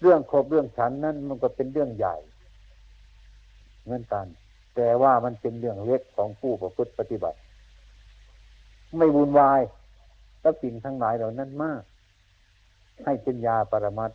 [0.00, 2.16] เรื่องครบเรื่องฉันนั้นมันก็เป็นเรื่องใหญ่
[3.82, 4.26] เหมือนกัน
[4.76, 7.38] แต่ว่ามันเป็นเรื่องเล็กของผู้ประพฤติปฏิบัติ
[8.98, 9.60] ไม่วุ่นวาย
[10.40, 11.82] แล้วสิ่งทั้งหลายเหล่านั้นมาก
[13.04, 14.10] ให้เป็นยาปรมัต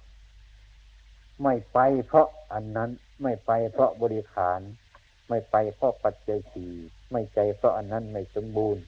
[1.44, 2.90] ไม่ไปเพราะอันนั้น
[3.22, 4.60] ไม่ไปเพราะบริขาร
[5.30, 6.72] ไม่ไปเพราะปัจจัยสี่
[7.12, 8.84] ไม่ใจเพราะอันนั้นไม่สมบูรณ์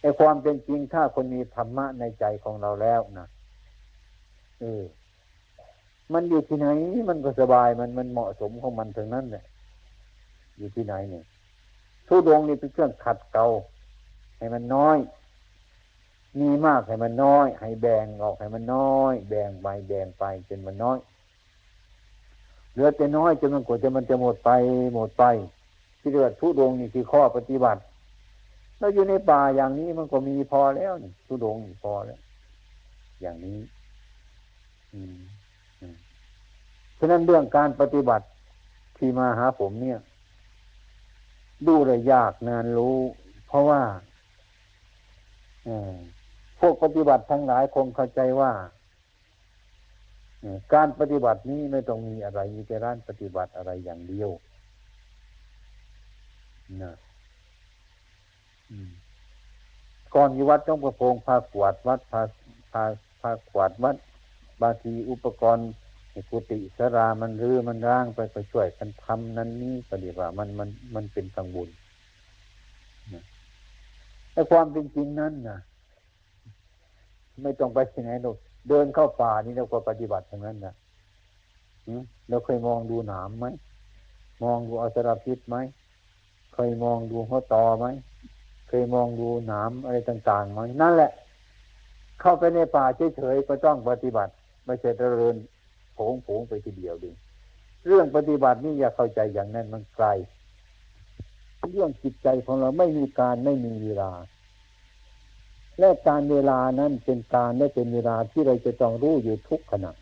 [0.00, 3.28] ไอ้ความเป็นจริงถ้าคนมีธรรมะในใจของเราแล้วนะ
[4.60, 4.82] เออ
[6.12, 6.66] มันอยู่ที่ไหน
[7.08, 9.44] มันก็สบายมันมันเหมาะสมของมันถึงนั้นเนี่ย
[10.56, 11.24] อยู่ที่ไหนเนี่ย
[12.08, 13.46] ทุดงนี่เป็นเครื่องขัดเกลา
[14.38, 14.98] ให้มันน้อย
[16.40, 20.98] มีมากให้มันน้อย ให้แบ่งออกให้มันน้อย แบ่งไปแบ่งไปจนมันน้อย
[22.78, 24.50] ลือแต่น้อยจนมันกว่าจะมันจะหมดไป
[24.94, 25.24] หมดไป
[26.00, 27.80] ที่เรียกว่าทุดงนี่คือข้อปฏิบัติ
[28.78, 32.20] เราอยู่ในป่าอย่างนี้มันก็มีพอแล้วนี่ทุดงพอแล้ว
[33.20, 33.58] อย่างนี้
[34.94, 35.18] อืม
[36.98, 38.26] ฉะนั้นเรื่องการปฏิบัติ
[38.96, 39.98] ที่มาหาผมเนี่ย
[41.66, 42.98] ดูเลยยากนานรู้
[43.48, 43.80] เพราะว่า
[46.58, 48.52] พวกปฏิบัติทั้งหลายคงเข้าใจว่า
[50.74, 54.30] การปฏิบัตินี้ไม่ต้องมีอะไร มีแต่ร้านปฏิบัติอะไรอย่างเดียว
[56.82, 56.94] นะ
[60.14, 62.22] ก่อนอยู่วัดต้องประพงพากวาดวัดพา
[62.72, 62.84] พา
[63.20, 63.96] พากวาดวัด
[64.60, 65.70] บางทีอุปกรณ์
[66.30, 71.68] กุฏิสรามันรื้อมันร่างไปไปช่วยกันทำนั้นนี้ปฏิบัติมันมันมันเป็นกังวล
[74.32, 75.58] แต่ความเป็นจริงนั้นนะ
[77.42, 78.36] ไม่ต้องไปที่ไหนหรอก
[78.68, 80.74] เดินเข้าป่านี่เราก็ปฏิบัติอย่างนั้นนะ
[82.28, 83.46] เราเคยมองดูหนามไหม
[84.44, 85.56] มองดูอสรพิษไหม
[86.54, 87.86] เคยมองดูหัวตอไหม
[88.68, 91.10] เคยมองดูหนามอะไรต่างๆไหมนั่นแหละ
[92.20, 92.84] เข้าไปในป่า
[93.16, 94.32] เฉยๆก็ต้องปฏิบัติ
[94.64, 95.34] ไม่ใช่เจริญ
[95.94, 97.10] โผงผงไปทีเดียวดิ
[97.86, 100.06] เรื่องปฏิบัตินี่อย่าเข้าใจอย่างนั้นมันไกล
[101.72, 104.10] เรื่องจิตใจของเราไม่มีการไม่มีเวลา
[105.78, 109.92] และการเวลานั้นเป็นการและเป็นเวลาที่เราจะต้องรู้อยู่ทุกขณะ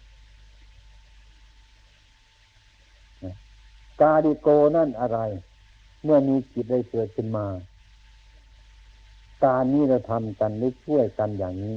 [4.01, 5.19] กาดิโกนั่นอะไร
[6.05, 7.47] เมื่อมีจิตได้เกิดขึ้นมา
[9.45, 11.77] การนี้เราทำกันหรือช่วยกันอย่างนี้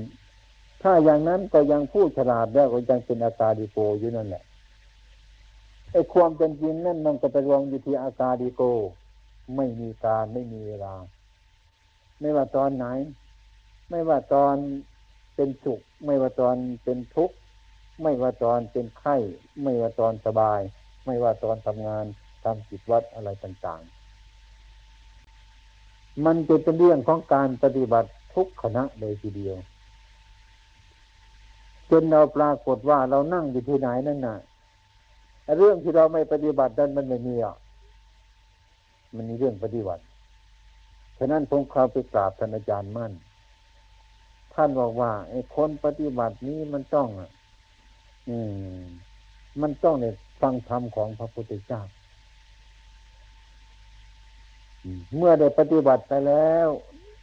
[0.81, 4.43] ถ้าอย่างนั้นก็ยังพูดฉลาดแล้วก็ยังเป็นอาการดิโกอยู่นั่นแหละ
[5.91, 8.61] ไอ้ความเป็นจริงนั่นมันก็ไปรวมอยู่ที่อาการดิโก
[9.55, 10.93] ไม่มีการไม่มีเวลา
[12.19, 12.85] ไม่ว่าตอนไหน
[13.89, 14.55] ไม่ว่าตอน
[15.35, 17.35] เป็นสุข ไม่ว่าตอนเป็นทุกข์
[18.01, 19.15] ไม่ว่าตอนเป็นไข้
[19.63, 20.61] ไม่ว่าตอนสบาย
[21.05, 22.05] ไม่ว่าตอนทำงาน
[22.43, 29.55] ทำกิจวัตรอะไรต่างๆ มันจะเป็นเรื่องของการปฏิบัติทุกขณะเลยทีเดียว
[31.91, 34.37] จนเราปรากฏว่าเรานั่งอยู่ที่ไหนนั่นน่ะ
[35.57, 37.55] เรื่องที่เราไม่ปฏิบัตินั้นมันไม่มีอะ
[39.15, 40.03] มันมีเรื่องปฏิบัติ
[41.17, 43.11] ฉะนั้นผมเข้าไปกราบท่านอาจารย์มั่น
[44.61, 47.07] ท่านบอกว่าไอ้คนปฏิบัตินี้มันต้อง
[48.29, 48.37] อื
[48.77, 48.81] ม
[49.61, 51.81] มันต้องเนี่ยฟังธรรมของพระพุทธเจ้า
[55.15, 56.67] เมื่อได้ปฏิบัติไปแล้ว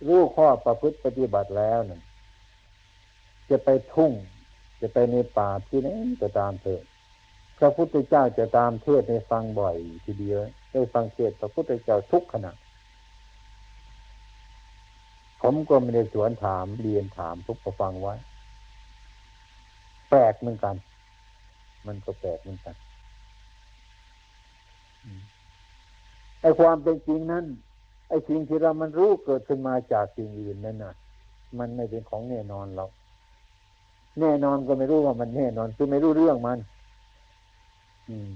[0.07, 2.01] รู้ข้อประพฤติปฏิบัติแล้วนั่น
[3.51, 4.13] จะไปทุ่ง
[4.81, 5.89] จะไปในป่าที่ไหน
[6.21, 6.83] ก็ตามเถอะ
[7.59, 10.41] พระพุทธเจ้าจะตามเทศในฟังบ่อยทีเดียว
[10.73, 12.53] ได้ฟังเทศพระพุทธเจ้าทุกขณะ
[15.49, 18.15] ผมก็ไม่ได้สวนถามเรียนถามทุกประฟังไว้
[20.09, 20.77] แปลกเหมือนกัน
[21.87, 22.75] มันก็แปลกเหมือนกัน
[26.41, 27.45] ไอ้ความเป็นจริงนั้น
[28.09, 30.95] ไอ้สิ่งที่เรามันรู้เกิดขึ้นมาจากสิ่งอื่นนั่นน่ะ
[31.59, 32.87] มันไม่เป็นของแน่นอนเรา
[34.21, 36.59] แน่นอนก็ไม่รู้ว่ามันแน่นอน คือไม่รู้เรื่องมัน
[38.09, 38.33] อืม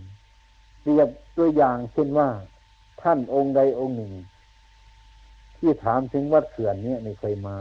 [0.83, 2.29] เรียบตัวอย่างเช่นว่า
[3.03, 4.13] ท่านองค์ใดองค์หนึ่ง
[5.61, 7.57] ที่ถามถึงวัดเขื่อนเนี่ยไม่เคยมา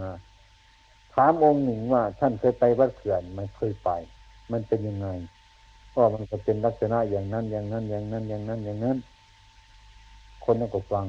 [1.13, 3.89] ถามองค์หนึ่งว่าท่านเคยไปวัดเขื่อนไม่เคยไป
[4.51, 5.07] มันเป็นยังไง
[5.93, 8.97] ก็มันก็เป็นลักษณะอย่างนั้น อย่างนั้น อย่างนั้น อย่างนั้น อย่างนั้น
[10.43, 11.05] คนนั้นก็ฟัง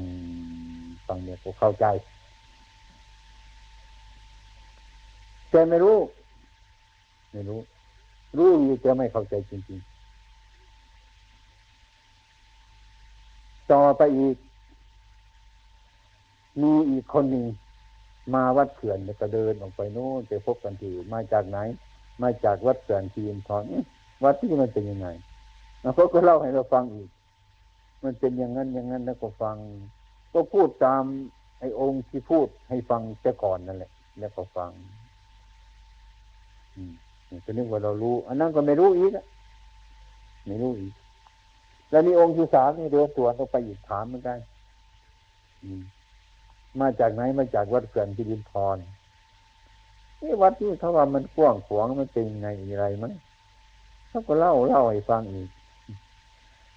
[1.06, 1.86] ฟังเนี่ยก็เข้าใจ
[5.50, 5.96] แต่ไม่รู้
[7.32, 7.60] ไม่รู้
[8.36, 9.90] รู้อยู่แต่ไม่เข้าใจจริงๆ
[13.72, 14.36] ต่อไปอีก
[16.60, 17.44] มีอีกคนหนึ่ง
[18.34, 21.58] มาวัดเขื่อนแล้วก็เดินออกไปโน้นไปพบกันที่มาจากไหน
[22.22, 23.64] มาจากวัดเขื่อนทีนทอง
[24.24, 25.08] วัดที่มันเป็นยังไง
[25.80, 27.08] แล้วเขาก็เล่าให้เราฟังอีก
[28.04, 29.56] มันเป็นอย่างนั้นอย่างนั้นแล้วก็ฟัง
[30.32, 31.04] ก็พูดตาม
[31.60, 34.70] ไอ้องค์ที่พูดให้ฟังเจ้าก่อนนั่นแหละ แล้วก็ฟัง
[36.76, 36.92] อืม
[37.44, 39.12] จะนึกว่าเรารู้ อันนั้นก็ไม่รู้อีก
[40.46, 40.92] ไม่รู้อีก
[41.90, 44.38] แล้วนี่องค์ที่สามนี่เดินตัวต้องไปอีกถามเหมือนกัน
[45.62, 45.82] อืม
[46.80, 48.76] มาจากไหนมาจากวัดเขื่อนพิรินทร
[50.20, 53.12] นี่วัดที่เขาว่ามันกว้างขวางมันเป็นไงอะไรมั้ง
[54.08, 55.48] เขาก็เล่าเล่าให้ฟังอีก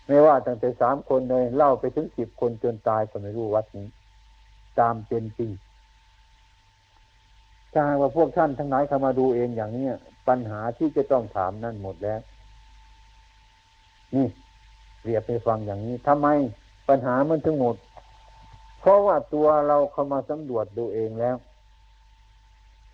[0.08, 3.88] ไม่ว่าตั้งแต่สามคนเลยเล่าไปถึงสิบคนจนตายก็ไม่รู้วัดนี้
[4.80, 5.52] ตามเป็นจริง
[7.74, 9.88] ถ้าว่าพวกท่านทั้งหลายเข้ามาดูเองอย่างนี้
[10.28, 12.20] ปัญหาที่จะต้องถามนั่นหมดแล้ว
[14.16, 14.28] นี่
[15.04, 16.28] เรียบไปฟังอย่างนี้ทำไม
[16.90, 17.76] ปัญหามันถึงหมด
[18.84, 21.36] เพราะว่าตัวเราเข้ามาสำรวจดูเองแล้ว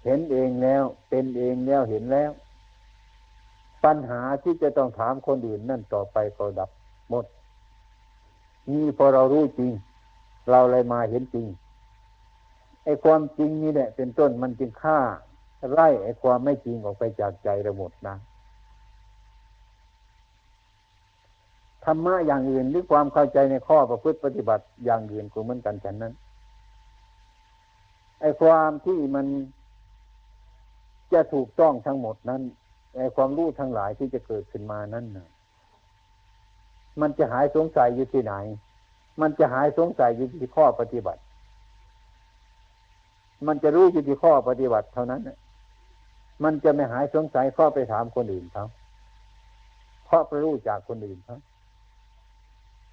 [0.04, 2.32] เห็นเองแล้ว เป็นเองแล้วเห็นแล้ว
[3.84, 6.70] ปัญหาที่จะต้องถามคนอื่นนั่นต่อไปก็ดับ
[7.10, 7.26] หมด
[8.72, 9.72] นี่พอเรารู้จริง
[10.52, 11.46] เราเลยมาเห็นจริง
[12.84, 15.00] ไออ้ความจริงนี่แหละเป็นต้นมันจึงฆ่า
[15.72, 18.16] ไล่ไอ้ความไม่จริงออกไปจากใจเราหมดนะ
[21.92, 26.14] รรมะอย่างอื่นหรือความเข้าใจในข้อประพฤติปฏิบัติอย่างอื่นก็เหมือนกันฉันนั้น
[28.22, 29.26] ไอ้ความที่มัน
[31.14, 32.42] จะถูกต้องทั้งหมดนั้น
[32.98, 35.28] ไอ้ความรู้ทั้งหลายที่จะเกิดขึ้นมานั้นนะ
[37.02, 38.34] มันจะหายสงสัยอยู่ที่ไหน
[39.22, 41.22] มันจะหายสงสัยอยู่ที่ข้อปฏิบัติ
[43.48, 45.22] มันจะรู้อยู่ที่ข้อปฏิบัติเท่านั้น
[46.44, 48.66] มันจะไม่หายสงสัยข้อไปถามคนอื่นเขา
[50.06, 51.38] เพราะไปรู้จากคนอื่นเขา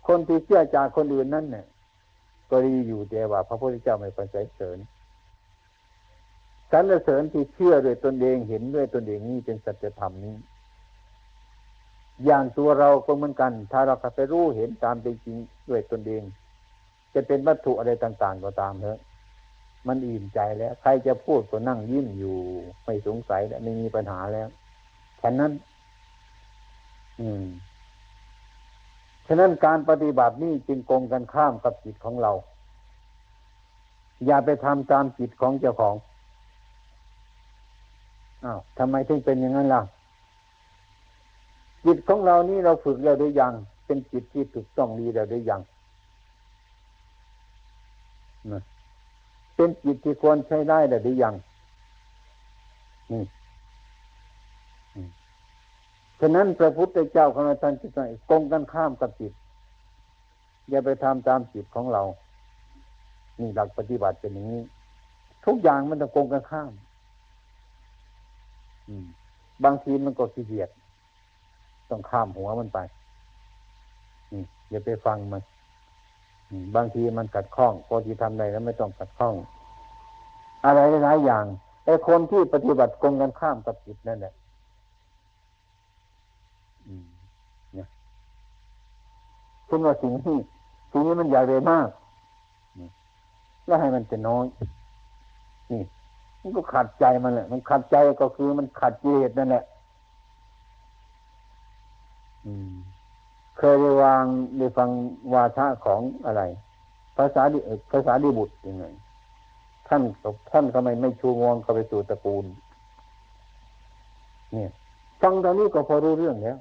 [0.07, 1.66] คนที่เชื่อจากคนอื่นนั่นเนี่ย
[2.50, 4.78] ก็ดีอยู่แต่ว่า พระพุทธเจ้าไม่ประสเสริญ
[6.70, 10.34] สรรเสริญที่เชื่อด้วยตนเองเห็นด้วยตนเองนี่เป็นสัจธรรมนี้
[12.24, 15.36] อย่างตัวเราก็เหมือนกัน ถ้าเราไปรู้เห็นตามเป็นจริง
[15.68, 16.22] ด้วยตนเอง
[17.14, 18.98] จะเป็นวัตถุอะไรต่าง ๆ ก็ตามเถอะ
[19.86, 22.36] มันอิ่มใจแล้ว ใครจะพูดก็นั่งยิ้มอยู่
[22.84, 24.48] ไม่สงสัยแล้วไม่มีปัญหาแล้ว
[25.22, 25.52] ฉะนั้น
[27.20, 27.44] อืม
[29.27, 32.33] ฉะนั้นการปฏิบัตินี่จึงกงกันข้ามกับจิตของเรา
[34.27, 35.95] อย่าไปทำตามจิตของเจ้าของ
[38.45, 39.83] อ้าวทำไมถึงเป็นอย่างนั้นล่ะ
[41.85, 43.53] จิตของเรานี่เราฝึกแล้วหรือยัง
[43.87, 45.61] เป็นจิตที่ถูกต้องดีแล้วหรือยัง
[49.57, 51.35] เป็นจิตที่ควรใช้ได้แล้วหรือยัง
[53.12, 53.22] นี่
[56.21, 58.01] ฉะนั้นพระพุทธเจ้าของเราท่านจิตใจ
[58.31, 59.33] กงกันข้ามกับจิต
[60.69, 62.03] อย่าไปทำตามจิตของเรา
[63.41, 64.62] นี่หลักปฏิบัติเป็นอย่างนี้
[65.47, 66.73] ทุกอย่างมันต้องกงกันข้าม
[69.64, 70.71] บางทีมันก็ขี้เกียจ
[71.91, 72.79] ต้องข้ามหัวมันไป
[74.71, 75.43] อย่าไปฟังมัน
[76.77, 79.35] บางทีมันกัดข้องพอที่ทำได้แล้วไม่ต้องกัดข้อง
[80.64, 81.45] อะไรหลายอย่าง
[81.85, 84.35] ไอ้คนที่ปฏิบัติกงกันข้ามกับจิตนั่นแหละ
[87.75, 87.89] เนี่ย
[89.69, 90.37] คุณว่าสิ่งที่
[90.91, 91.89] สิ่งนี้มันใหญ่เลยมาก
[93.67, 94.47] แล้วให้มันจะน้อย
[95.71, 95.83] นี่
[96.41, 99.64] มันก็ขัดใจมันแหละ มันขัดใจก็คือมันขัดเจตนั่นแหละ
[103.59, 104.25] เคยได้วาง
[104.59, 104.89] ได้ฟัง
[105.35, 106.43] วาทะของอะไร
[107.17, 107.59] ภาษาดิ
[107.91, 108.85] ภาษาดิบุตรยังไง
[109.89, 110.03] ท่าน
[110.51, 112.45] ท่านก็ไมไม่ชูงวงเข้าไปสู่ตระกูล
[114.53, 114.71] เนี่ย
[115.21, 116.59] ฟังตอนนี้ก็พอรู้เรื่องแล้ว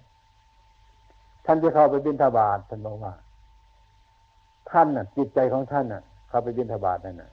[1.45, 3.13] ท่านจะเข้าไปบิณฑบาตท่านบอกว่า
[4.69, 7.31] ท่านน่ะ จิตใจของท่านน่ะ เข้าไปบิณฑบาตนั่นน่ะ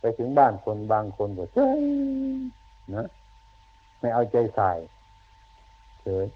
[0.00, 1.82] ไปถึงบ้านคนบางคนก็เฉย
[2.94, 3.06] นะ
[4.00, 4.70] ไม่เอาใจใส่
[6.02, 6.26] เฉย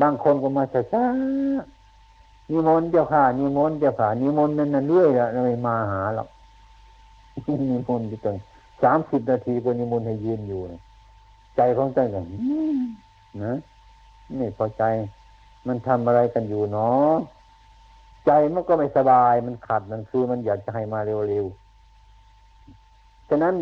[0.00, 6.28] บางคนก็มาช้าๆนิมนต์เจ้าค่ะนิมนต์เจ้าค่ะนิมนต์นั่นนั่นเรื่อยละไม่มาหาหรอก
[7.70, 8.36] นิมนต์อยู่ตรง
[8.82, 10.60] สามสิบนาทีก็นิมนต์ให้ยืนอยู่
[11.56, 12.24] ใจของใจกัน
[13.44, 13.56] นะ
[14.38, 14.84] ไม่พอใจ
[15.66, 17.12] มันทำอะไรกันอยู่เนาะ
[18.26, 23.54] ใจมันก็ไม่สบายมันขัดมันคือมันอยากจะให้มาเร็วๆฉะนั้น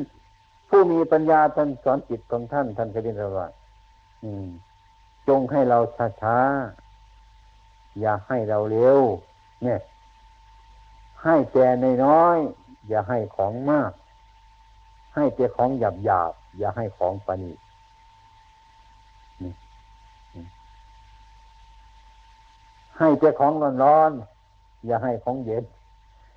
[0.69, 3.49] ผู้มีปัญญาท่านสอนจิตของท่านท่านก็เรียนว่า
[4.23, 4.47] อืม
[5.29, 5.79] จงให้เรา
[6.23, 9.01] ช้าๆอย่าให้เราเร็ว
[9.63, 9.81] เนี่ย
[11.23, 12.37] ให้แต่ในน้อย
[12.89, 13.93] อย่าให้ของมาก
[15.15, 17.53] ให้แต่ของหยาบหยาบอย่าให้ของปานี
[22.99, 25.65] ให้แต่ของร้อนๆอย่าให้ของเย็น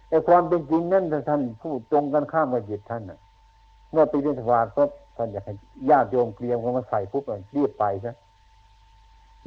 [0.09, 3.19] ไอ้ความเป็นจริงนั่นท่านพูดตรงกันข้ามกับจิตท่านนะ
[3.91, 4.83] เมื่อไปเรียนสวาสก็
[5.17, 5.53] ท่านอยากให้
[5.89, 8.15] ญาติโยมเตรียมกันมาใส่ปุ๊บเรียบไปซะ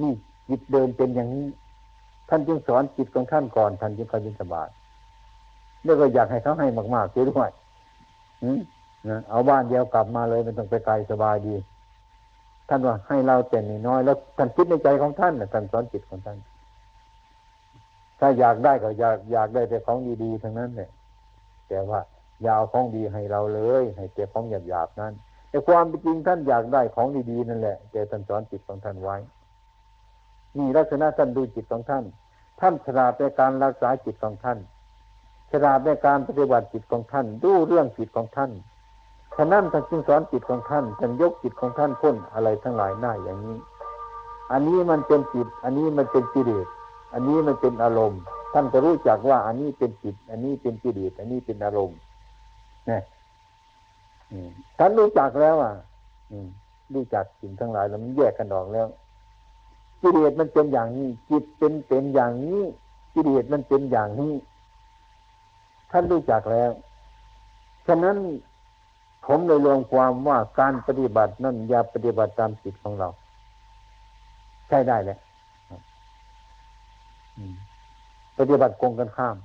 [0.00, 0.12] นี่
[0.48, 1.46] จิตเดินเป็นอย่างนี้
[2.28, 4.68] ท่านจึงสอนจิตของท่านก่อนท่านจึงเข้ายินสบาย
[5.84, 7.50] แล้วก็อยากให้เขาให้มากๆเสียด้วย
[9.30, 11.54] เอาบ้านเดียวกลับมาเลยมันต้องไปไกลสบายดี
[12.68, 16.38] ท่านว่าให้เราแต่นน้อยแล้วท่านคิดในใจของท่านนะท่านสอนจิตของท่าน
[18.20, 20.90] ถ้าอยากได้ก็อยากอยากได้แต่ของดีๆทั้งนั้นเลย
[21.68, 22.00] แต่ว่า
[22.46, 25.12] ยาวของดีให้เราเลย ให้แต่ของหยาบๆนั้น
[25.48, 29.16] แต่ความจริงท่านอยากได้ของดีๆนั่นแหละแต่ท่านสอนจิตของท่านไว้
[30.56, 32.04] นี่ลักษณะท่านดูจิตของท่าน
[32.60, 34.58] ท่านฉลาดในการรักษาจิตของท่าน
[35.50, 38.50] ฉลาดในการปฏิบัติจิตของท่าน ดูเรื่องจิตของท่าน
[39.36, 43.58] ฉะนั้นท่านจึงสอนจิตของท่านท่านยกจิตของท่านพ้นอะไรทั้งหลายหน้าอย่างนี้
[44.52, 46.66] อันนี้มันเป็นจิต อันนี้มันเป็นกิเลส
[47.12, 48.20] อันนี้มันเป็นอารมณ์
[48.52, 51.98] ท่านจะรู้จักว่า อันนี้เป็นจิต อันนี้เป็นกิเลสอันนี้เป็นอารมณ์
[52.86, 53.02] เนี่ย
[54.78, 55.74] ท่านรู้จักแล้วอะ
[56.94, 58.86] รู้จักสิ่งทั้งหลายแล้วมันแยกกันออกแล้ว
[60.02, 62.60] กิเลสมันเป็นอย่างนี้ จิตเป็นเป็นอย่างนี้
[63.14, 64.34] กิเลสมันเป็นอย่างนี้
[65.90, 66.70] ท่านรู้จักแล้ว
[67.86, 68.16] ฉะนั้น
[69.26, 73.08] ผมเลยรวมความว่าการปฏิบัตินั่นอย่าปฏิบัติตามจิตของเรา
[74.68, 75.18] ใช่ได้เลย
[78.38, 79.36] ปฏิบัติกงกันข้าม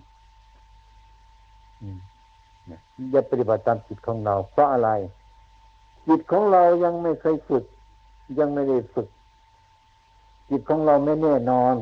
[3.12, 4.90] อย่าปฏิบัติตามจิตของเรา เพราะอะไร
[6.08, 7.64] จิตของเรายังไม่เคยฝึก
[8.40, 9.08] ยังไม่ได้ฝึก
[10.50, 11.76] จิตของเราไม่แน่นอน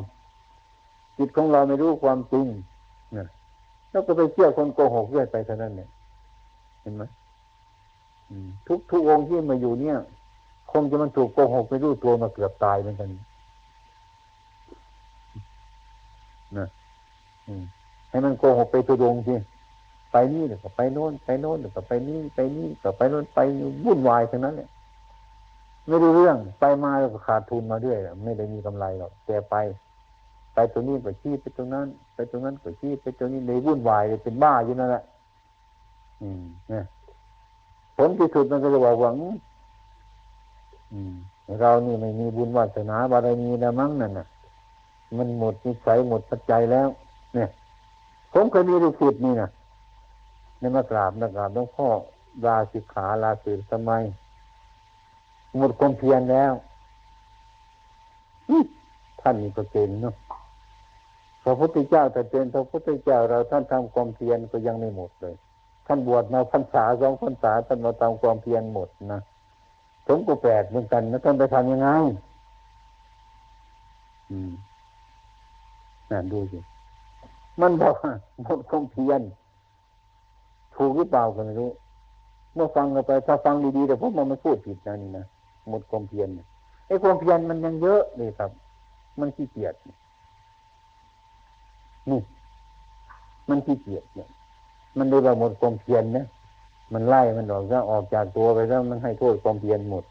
[1.17, 2.47] จิตของเราไม่รู้ความจริง
[3.17, 3.27] นะ
[3.91, 5.89] แล้วก็ไปเชื่อคนโกหกเรื่อยไปเท่านั้นเนี่ย
[6.81, 7.03] เห็นไหม
[8.67, 9.97] ทุกทุกองค์ที่มาอยู่เนี่ย
[10.71, 13.09] คงจะมันถูกโกหกไม่รู้ตัวมาเกือบตายเหมือนกัน
[16.59, 16.67] นะ
[18.09, 19.35] ให้มันโกหกไปตัวดงสิ
[20.11, 23.39] ไปนี่หรือก็ไปโน่นไปโน่นหรือก็ไปนี่ไปนี่ก็ไปโน่นไป
[23.85, 24.69] วุ่นวายทั้งนั้นเนี่ย
[25.87, 29.55] ไม่รู้เรื่อง ไปมาแล้วก็ขาดทุนมาด้วยไม่ได้มีกำไรหรอกแต่ไป
[30.53, 35.03] ไปตรงนี้ก็ชี้ไปตรงนั้น ไปตรงนั้นก็ชี้ไปตรงนี้เลยวุ่นวายเลยเป็นบ้าอยู่นั่นแหละ
[36.21, 36.83] อืมเนี่ย
[37.97, 39.15] ผลที่สุดมันก็จะบอกหวัง
[41.61, 44.27] เรานี่ไม่มีบุญวาสนาบารมีนะมั้งนั่นน่ะ
[45.17, 46.87] มันหมดนิสัยหมดปัจจัยแล้ว
[47.33, 47.49] เนี่ย
[48.33, 49.49] ผมเคยมีลูกศิษย์นี่นะ
[50.59, 51.87] ในมากราบนักราบหลวงพ่อ
[52.45, 54.03] ลาสิกขาลาสิสมัย
[55.57, 56.53] หมดความเพียรแล้ว
[59.21, 60.15] ท่านนี่ก็เก่งเนาะ
[61.43, 65.35] พระพุทธเจ้าแต่เป็นพระพุทธเจ้าเราท่านทำความเพียรก็ยังไม่หมดเลย
[65.87, 69.21] ท่านบวชมาพรรษาสองพรรษาท่านมาทำความเพียรหมดนะ
[70.07, 71.89] ผมก็แปลกเหมือนกันนะท่านไปทำยังไง
[74.29, 74.51] อืม
[76.11, 76.59] นั่นดูสิ
[77.61, 77.95] มันบอก
[78.43, 79.21] หมดความเพียร
[80.75, 81.69] ถูกหรือเปล่าก็ไม่รู้
[82.53, 85.25] เมื่อฟังกันไปถ้าฟังดีๆแต่พวกมันไม่พูดผิดนะนี่นะ
[85.69, 86.27] หมดความเพียร
[86.87, 88.51] ไอ้ความเพียรมันยังเยอะเลยครับ
[89.19, 89.75] มันขี้เกียจ
[92.09, 92.19] นี่
[93.49, 94.29] มันขี้เกียจเนี่ย
[94.97, 96.25] มันดูแบบหมดความเพียรนะ
[96.93, 100.03] มันไล่มันออกก็ออกจากตัวไปแล้วมันให้โทษความเพียรหมด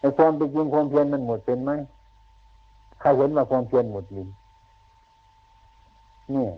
[0.00, 1.70] ไอ้ความเป็นจริงความเพียรมันหมดเป็นไหม
[3.00, 4.28] ใครเห็นว่าความเพียรหมดลิง
[6.32, 6.52] เนี่ย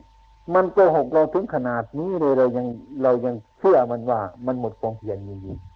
[0.55, 2.67] มันโกหกเราถึงขนาดนี้เลยเรายัง
[3.03, 5.69] เรายังเชื่อมันว่า มันหมดความเพียรจริงๆ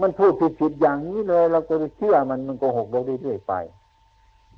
[0.00, 3.54] มันพูดผิดๆอย่างนี้เลย เราก็เชื่อมันมันโกหกเราเรื่อยๆไป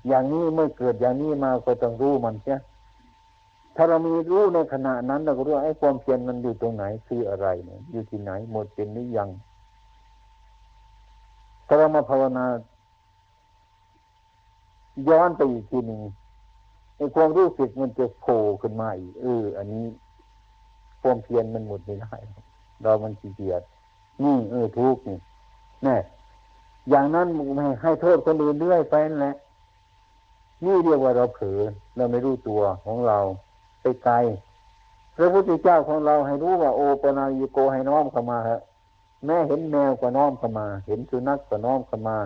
[0.08, 2.56] อย่างนี้เมื่อเกิดอย่างนี้มาก็ต้องรู้มันใช่
[3.76, 9.28] ถ้าเรามีรู้ในขณะนั้นเราก็รู้ไอ้ความเพียรมันอยู่ตรงไหนคืออะไรเนี่ยอยู่ที่ไหนหมดเป็นหรือยัง
[11.66, 12.44] ถ้าเรามาภาวนา
[15.08, 16.00] ย้อนไปอีกทีหนึ่ง
[16.96, 19.84] ไอ้ความรู้สึกมันจะโผล่ขึ้นมาอีกเออ อันนี้
[21.02, 22.14] ความเพียรมันหมดไม่ได้
[22.82, 23.62] เรามันขี้เกียจ
[24.22, 25.18] นี่เออทุกนี่
[25.84, 25.96] แน่
[26.90, 27.26] อย่างนั้น
[27.56, 29.36] ไม่ให้โทษคนอื่นเรื่อยไปนั่นแหละ
[30.64, 31.60] นี่เรียกว่าเราเผลอ
[31.96, 33.18] เราไม่รู้ตัวของเรา
[33.82, 34.14] ไปไกล
[35.16, 38.60] พระพุทธเจ้าของเราให้รู้ว่าโอปนายโกให้น้อมเข้ามาฮะ
[39.24, 42.16] แม่เห็นแมวก็น้อมเข้ามา เห็นสุนัขก็น้อมเข้ามา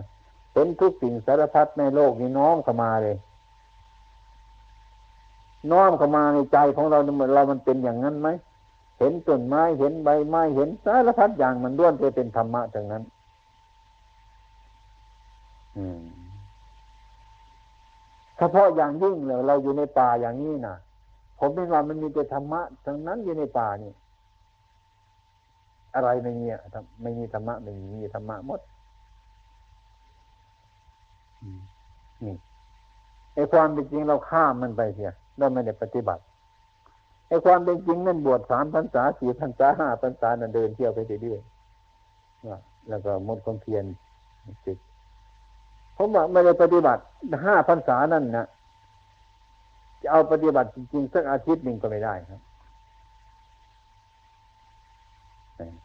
[0.53, 3.16] เห็นทุกสิ่งสารพัดในโลกนี้น้อมเข้ามาเลย
[5.70, 6.98] น้อมเข้ามาในใจของเรา
[7.34, 8.28] เรามันเป็นอย่างนั้นไหม
[8.98, 13.03] เห็นต้นไม้เห็นใบไม้เห็นสารพัดอย่างมันล้วนจะเป็นธรรมะทั้งนั้น
[15.76, 16.01] อืม
[18.36, 20.76] เฉพาะอย่างยิ่งเลยเราอยู่ในป่าอย่างนี้นะ
[21.38, 23.92] ผมไม่ว่ามันมีแต่ธรรมะทั้งนั้นอยู่ในป่านี่
[25.94, 26.61] อะไรไม่มีอะ
[27.03, 28.61] ไม่มีธรรมะไม่มีธรรมะหมด
[32.24, 32.34] นี่
[33.34, 36.22] ไอ้ความเป็นจริงเราข้ามมันไปเสียเราไม่ได้ปฏิบัติ
[37.28, 43.84] ไอ้ความเป็นจริงนั่นบวชสามพรรษาสี่พรรษาห้าพรรษานั่นเดินเที่ยวไปเรื่อยๆแล้วก็หมดความเพียร
[44.64, 44.78] จิต
[45.97, 47.03] ผมว่าไม่ได้ปฏิบัติ
[47.45, 48.47] ห้าพรรษานั่นนะ
[50.03, 52.41] จะเอาปฏิบัติจริงๆสักอาทิตย์หนึ่งก็ไม่ได้ครับ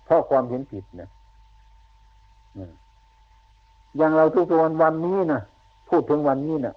[0.06, 1.10] เพราะความเห็นผิดนะ
[3.98, 5.42] อย่างเราทุกวันวันนี้นะ
[5.90, 6.76] พูดถึงวันนี้นะ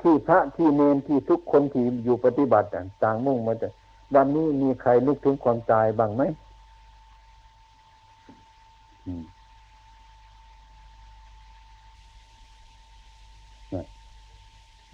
[0.00, 2.68] ที่พระที่เนนที่ทุกคนที่อยู่ปฏิบัติ
[3.02, 3.68] ต่างมุ่งมาแต่
[4.14, 6.22] วันนี้มีใครนึกถึงความตายบ้างไหม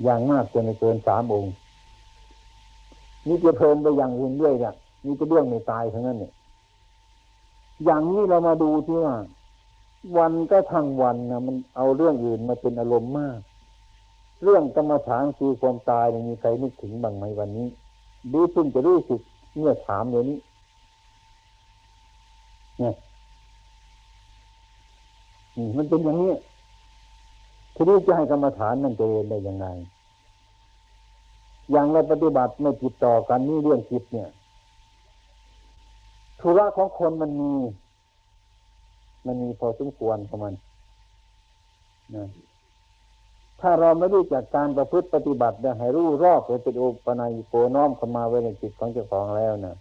[0.02, 1.52] อย่างมากจะไม่เกินสามองค์
[3.26, 4.74] นี่จะเพิ่มไปอย่างอื่นด้วยเนี่ย
[5.04, 6.32] นี่จะเรื่องไม่ตายทั้งนั้นเนี่ย
[7.84, 9.14] อย่างนี้เรามาดูที่ว่า
[10.18, 13.38] วันก็ทั้งวันนะมันเอาเรื่องอื่นมาเป็นอารมณ์มาก
[14.42, 17.66] เรื่องกรรมฐานคือความตายมีใครนึกถึงบ้างไหมวันนี้
[18.32, 19.20] ดูเพิ่งจะรู้สึก
[19.56, 20.38] เมื่อถามเดี๋ยวนี้
[22.80, 22.94] เนี่ย
[25.76, 26.32] มันเป็นอย่างนี้
[27.74, 29.66] ทีนี้จะให้กรรมฐานนั่นจะเรียนได้ยังไง
[31.70, 34.28] อย่างเราปฏิบัติไม่ติดต่อกันนี่เรื่องจิตเนี่ย
[36.40, 37.52] ธุระของคนมันมี
[39.26, 40.54] มันมีพอสมควรของมัน
[42.14, 42.26] นะ
[43.60, 49.76] ถ้าเราไม่รู้จักการประพฤติปฏิบัติเนี่ยให้รู้รอบเป็นอุปนัยโกน้อมเข้ามาไว้ในจิตของเจ้าของแล้วนะ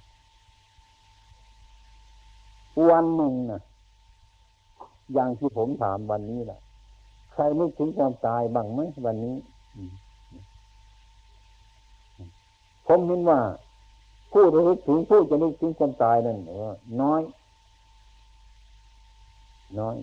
[2.90, 3.62] วันหนึ่งนะ
[5.14, 6.60] อย่างที่ผมถามวันนี้แหละ
[7.34, 9.36] ใครนึกถึงความตายบ้างไหมวันนี้
[12.88, 13.40] ผมเห็นว่า
[14.32, 16.38] ผู้ที่นึกถึงผู้จะนึกถึงความตายนั่น
[17.02, 17.22] น้อย
[19.80, 19.98] น้อย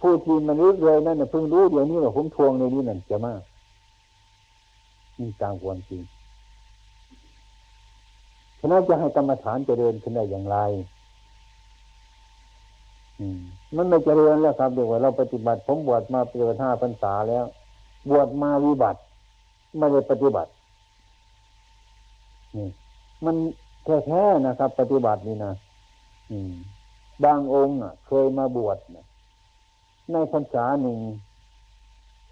[0.00, 3.40] ผู้ที่มันรู้เลยนั่นเพิ่งรู้เดี๋ยวนี้ว่าผมทวงในนี้นั่นจะมาก
[5.18, 6.02] นี่ตามความจริง
[8.58, 10.56] ฉะนั้นจะให้กรรมฐานเจริญขึ้นได้อย่างไร
[13.76, 17.44] มันไม่เจริญแล้วครับเดี๋ยวเราปฏิบัติ ผมบวชมาเกินห้าพรรษาแล้ว
[18.10, 19.00] บวชมาวิบัติ
[19.78, 20.50] ไม่ได้ปฏิบัติ
[22.56, 22.68] นี่
[23.24, 23.36] มัน
[24.06, 25.52] แท้ๆนะครับ ปฏิบัตินี่นะ
[27.24, 28.78] บางองค์เคยมาบวช
[30.12, 30.98] ในพรรษาหนึ่ง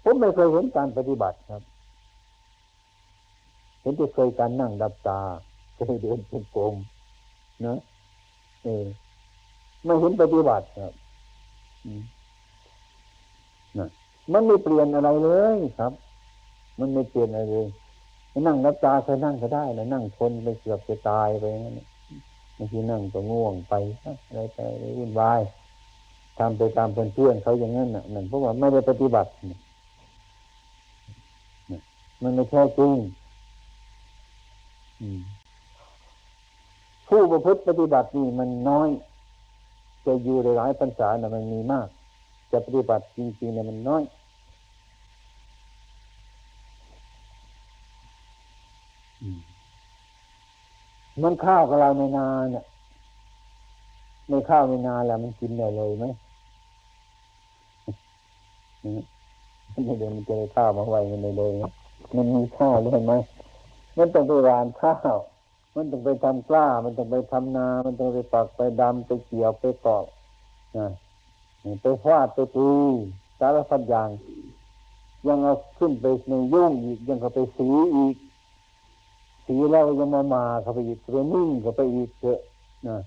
[0.03, 1.61] ผมไม่เคยเห็นการปฏิบัติครับ
[3.81, 5.19] เห็นแต่เคยการนั่งดับตา
[5.75, 6.75] เคยเดินจงกรม
[7.65, 7.77] นะ
[8.63, 8.85] เออ
[9.83, 10.93] ไม่เห็นปฏิบัติครับ
[13.77, 13.87] นะ
[14.33, 15.93] มันไม่เปลี่ยนอะไรเลยครับ
[16.79, 17.67] มันไม่เปลี่ยนอะไรเลย
[18.47, 21.79] นั่งรับตาเคยนั่งก็ได้นะนั่งทนไปเกือบจะตายไปนั่น
[22.57, 24.59] บางทีนั่งก็ง่วงไปอะไรไป
[24.97, 25.41] วุ่นวาย
[26.37, 29.29] ทำไปตามเพื่อนเขาอย่างนั้นน่ะนั่นเพราะว่าไม่ได้ปฏิบัติ
[32.21, 32.95] มันไม่แท้จริง
[37.07, 38.89] ผู้ประพฤติปฏิบัตินี่มันน้อย
[40.05, 41.87] จะอยู่ในหลายพรรษาน่ะมันมีมาก
[42.51, 44.03] จะปฏิบัติจริงๆเนี่ยมันน้อย
[51.23, 52.65] มันข้าวกับเราในนาเนี่ย
[54.29, 56.05] ในข้าวในนาแล้วมันกินได้เลยไหม
[59.85, 61.51] ไม่เดินมันจะได้ข้าวมาไว้มันเลย
[62.15, 63.13] มันมีข้าวเลยไหม
[63.97, 65.17] มันต้องไปรานข้าว
[65.75, 70.05] มันต้องไปทำกล้า มันต้องไปทำนา มันต้องไปปักไปดำไปเกี่ยวไปกอก
[70.77, 70.87] นะ
[71.81, 72.71] ไปฟาดไปตี
[73.39, 74.09] สารพัดอย่าง
[75.27, 78.15] ยังเอาขึ้นไปในยุ่งอีกยังเอาไปสีอีก
[79.47, 82.39] สีแล้วยังมามาเขาไปอีกเรนิ่งเขาไปอีกเถอะ
[82.87, 82.97] นะ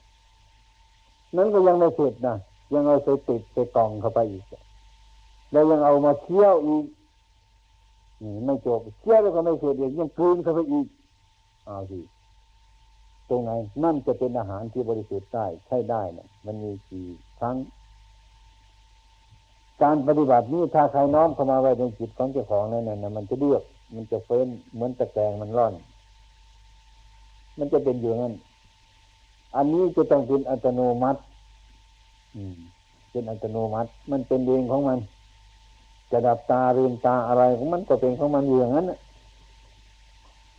[1.36, 2.34] นั้นก็ยังไม่เสร็จนะ
[2.72, 4.44] ยังเอาใส่ติดใส่กล่องเข้าไปอีก
[5.52, 6.84] แล้วยังเอามาเคี่ยวอีก
[8.46, 10.86] ไม่จบเคี่ยวแล้วก็ไม่เสร็จอีกยังคืนเข้าไปอีก
[11.66, 12.00] เอาสิ
[13.28, 13.50] ตรงไหน
[13.84, 17.06] นั่นจะเป็นอาหารที่บริสุทธิ์ได้ใช่ได้นะมันมีกี่
[17.40, 17.56] ครั้ง
[19.82, 23.62] การปฏิบัตินี้ถ้าใครน้อมเข้ามาไว้ในจิตของเจ้าของนั่นนะมันจะเลือก
[23.94, 25.74] มันจะเฟ้นเหมือนตะแกรงมันร่อน
[27.60, 28.34] มันจะเป็นอยู่นั้น
[29.56, 31.20] อันนี้จะต้องเป็นอัตโนมัติ
[33.10, 34.98] เป็นอัตโนมัติ มันเป็นเองของมัน
[36.10, 38.86] จะดับตาเรียนตาอะไรของมันก็เป็นของมันอย่างนั้น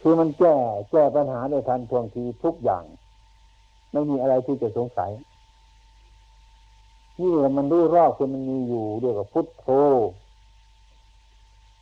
[0.01, 0.53] คือมันแก้
[0.91, 2.83] แก้ปัญหาในทันท่วงทีทุกอย่าง
[3.91, 5.11] ไม่มีอะไรที่จะสงสัย
[7.19, 9.67] นี่มันรู้รอบคือมันมีอยู่เรียกว่าพุทโธ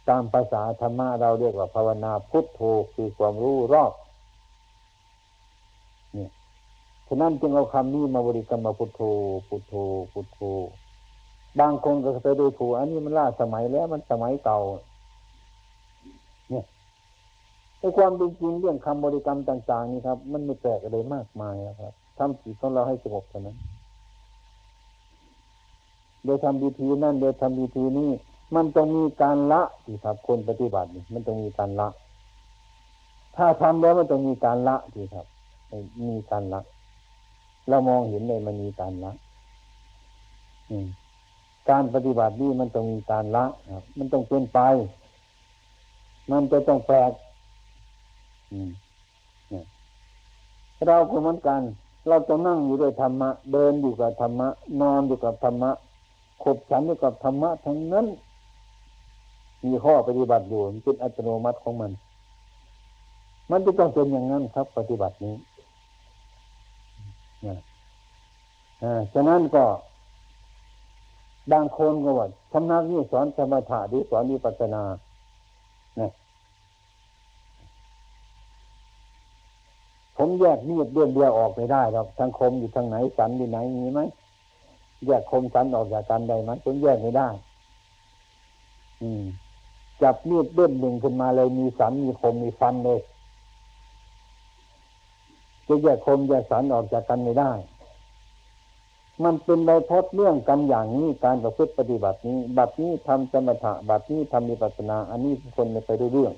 [0.10, 2.62] ตามภาษาธรรมะเราเรียกว่าภาวนาพุทโธ
[2.94, 3.92] คือความรู้รอบ
[7.12, 9.02] ฉะนั้นจึงเอาคำนี้มาบริกรรมมาพุทโธ
[9.48, 9.74] พุทโธ
[10.12, 10.40] พุทโธ
[11.60, 14.60] บางคนก็ไปดูถูกอันนี้มันล่าสมัยแล้วมันสมัยเก่า
[16.50, 16.66] เนี่ย
[17.80, 23.58] ในความเป็นจริงเรื่องคำบริกรรมต่าง ๆ นี่ครับ มันไม่แปลกอะไรมากมายครับทำจิตของเราให้สงบเท่านั้น
[26.26, 28.10] โดยทำวิธีนั่นโดยทำวิธีนี้
[28.56, 31.88] มันต้องมีการละที่ครับ คนปฏิบัติมันต้องมีการละ
[33.36, 35.26] ถ้าทำแล้วมันต้องมีการละที่ครับ
[36.10, 36.62] มีการละ
[37.70, 39.12] เรามองเห็นเลยมันมีการละ
[41.70, 44.60] การปฏิบัตินี่มันต้องมีการละครับ มันต้องเป็นไป
[46.32, 47.12] มันจะต้องแปลก
[50.88, 51.62] เราก็เหมือนกัน
[52.08, 54.48] เราจะนั่งอยู่ด้วยธรรมะ เดินอยู่กับธรรมะ
[54.82, 55.72] นอนอยู่กับธรรมะ
[56.44, 58.06] ขบฉันอยู่กับธรรมะทั้งนั้น
[59.66, 61.92] มีข้อปฏิบัติอยู่เป็นอัตโนมัติของมัน
[63.52, 65.36] มันจะต้องเป็นอย่างนั้นครับ ปฏิบัตินี้
[69.14, 69.66] ฉะนั้นก็
[71.52, 74.84] บางคนก็ว่าสำนักนี้สอนสมถะหรือสอนวิปัสสนา
[80.18, 84.00] ผมแยกมีดเดือนเดียวออกไม่ได้หรอกทางคมอยู่ทางไหนสันอยู่ไหนมีไหม
[85.06, 87.28] แยกคมสันออกจากกันได้ไหมผมแยกไม่ได้
[89.02, 89.24] อืม
[90.02, 93.00] จับมีดเล่มหนึ่งขึ้นมาเลยมีสันมีคมมีฟันเลย
[95.70, 97.52] จะแยกคมแยกสันออกจากกันไม่ได้
[99.24, 106.34] มันเป็นใบพดเรื่องกันอย่างนี้การประพฤติปฏิบัตินี้ บัดนี้ทำสมถะบัดนี้ทำมีปัสนา อันนี้คนไม่ไปด้เรื่อง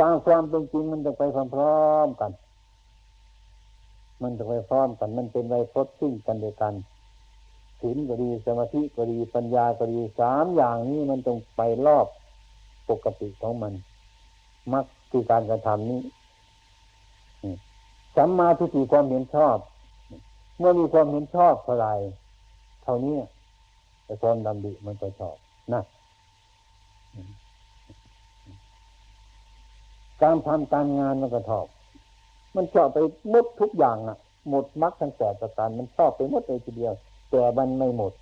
[0.00, 1.22] ตามความเป็นจริงมันจะไป
[1.54, 2.32] พร้อมๆกัน
[4.22, 6.74] มันจะไปพร้อมกัน มันเป็นไวยพจน์ซึ่งกันเด้วยกัน
[7.80, 12.06] ศีลก็ดีสมาธิก็ดีปัญญาก็ดีสามอย่างนี้มันต้องไปรอบ
[12.90, 13.72] ปกติของมัน
[14.72, 16.00] มักคือการกระทำนี้
[18.16, 19.56] สัมมาทิฏฐิความเห็นชอบ
[20.58, 21.88] เมื่อมีความเห็นชอบเท่าไร
[22.82, 23.16] เท่านี้
[24.04, 25.36] แต่ความดำดิมันก็ชอบ
[25.72, 25.82] นะ
[30.22, 31.66] การทำการงานมันก็ชอบ
[32.56, 32.98] มันชอบไป
[33.30, 36.94] หมดทุกอย่างอะ หมดมรรคทั้งแปดประการมันชอบไปหมดเลยทีเดียว
[37.30, 38.12] แต่มันไม่หมด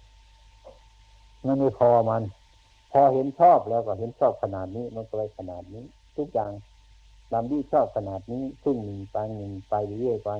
[1.47, 2.23] มันไม่พอมัน
[2.93, 5.85] พอเห็นชอบแล้วก็เห็นชอบขนาดนี้ มันก็เลยขนาดนี้
[6.17, 6.51] ทุกอย่าง
[7.35, 10.31] ตามที่ชอบขนาดนี้ครึ่งหนึ่งไปหนึ่งไปเรื่อยไป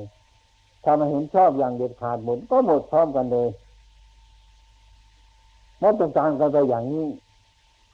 [0.85, 3.49] ถ้ามาเห็นชอบอย่างเด็ดขาดหมดก็หมดพร้อมกันเลย
[5.83, 7.07] มันต้องการกันไปอย่างนี้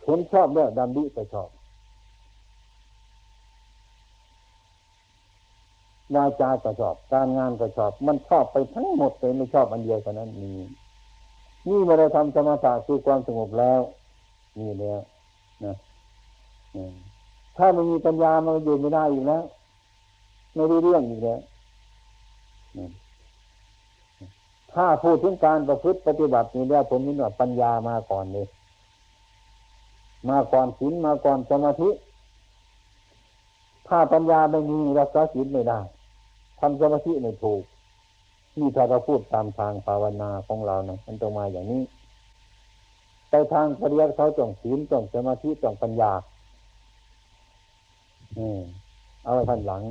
[0.05, 1.48] เห็นชอบแล้วดำดิไปชอบ
[6.14, 10.53] วาจาก็ชอบ การงานก็ชอบ มันชอบไปทั้งหมดเลยไม่ชอบอันเดียวเท่นั้นมี
[11.68, 13.80] นี่เมื่อเราทำสมาธิคือความสงบแล้ว
[14.59, 15.01] นี่แล้ว
[15.64, 15.74] นะ
[17.61, 19.45] ถ้าไมันมีปัญญามันอยู่ไม่ได้อยู่แล้ว
[20.55, 21.41] ไม่ได้เรื่องอีกแล้ว
[24.75, 28.47] ถ้าพูดถึงการประพฤติปฏิบัตินี่แล้วผมนี่ว่าปัญญามาก่อนเลย
[30.29, 31.91] มาก่อนศีลมาก่อนสมาธิ
[33.89, 35.81] ถ้าปัญญาไม่มีรักษาศีลไม่ได้
[36.61, 37.63] ทำสมาธิไม่ถูก
[38.59, 41.83] นี่ถ้าเราพูดตามทางภาวนาของเรานะมันต้องมาอย่างนี้
[43.31, 46.13] ไปทางปริยัติเขาต้องศีลต้องสมาธิต้องปัญญา
[49.24, 49.83] เอาไว้ทันหลัง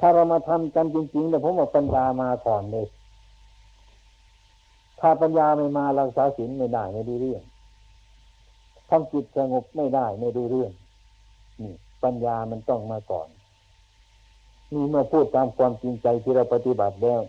[0.00, 2.86] ถ้าเรามาทำกันจริงๆแต่ผมบอกปัญญามาก่อนเลย
[5.00, 7.42] ถ้าปัญญาไม่มารักษาศีลไม่ได้ไม่ดูเรื่อง
[8.88, 10.72] ทำจิตสงบไม่ได้ไม่ดูเรื่อง
[11.60, 11.72] นี่
[12.02, 13.28] ปัญญามันต้องมาก่อน
[14.72, 17.20] นี่เมื่อพูดตามความจริงใจที่เราปฏิบัติแล้ว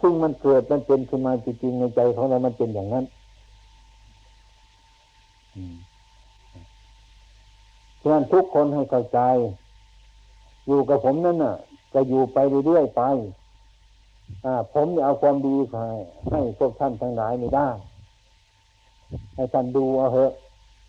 [0.00, 3.04] ซึ่งมันเกิดมันเป็นขึ้นมาจริงๆในใจของเรามันเป็นอย่างนั้น
[5.54, 5.76] อืม
[8.02, 9.20] ฉะนั้นทุกคนให้เข้าใจ
[10.66, 11.54] อยู่กับผมนั่นน่ะ
[11.94, 13.02] จะอยู่ไปเรื่อยๆไป
[14.74, 15.86] ผมจะเอาความดีให้
[16.30, 17.68] ให้พวกท่านทั้งหลายไม่ได้
[19.34, 20.32] ให้ท่านดูเอาเถอะ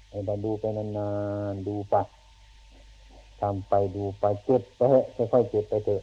[0.10, 1.10] ให้ท่านดูไปนา
[1.52, 1.96] นๆดูไป
[3.42, 6.02] ทำไปดูไปเจ็บไปเถอะค่อยๆเจ็บไปเถอะ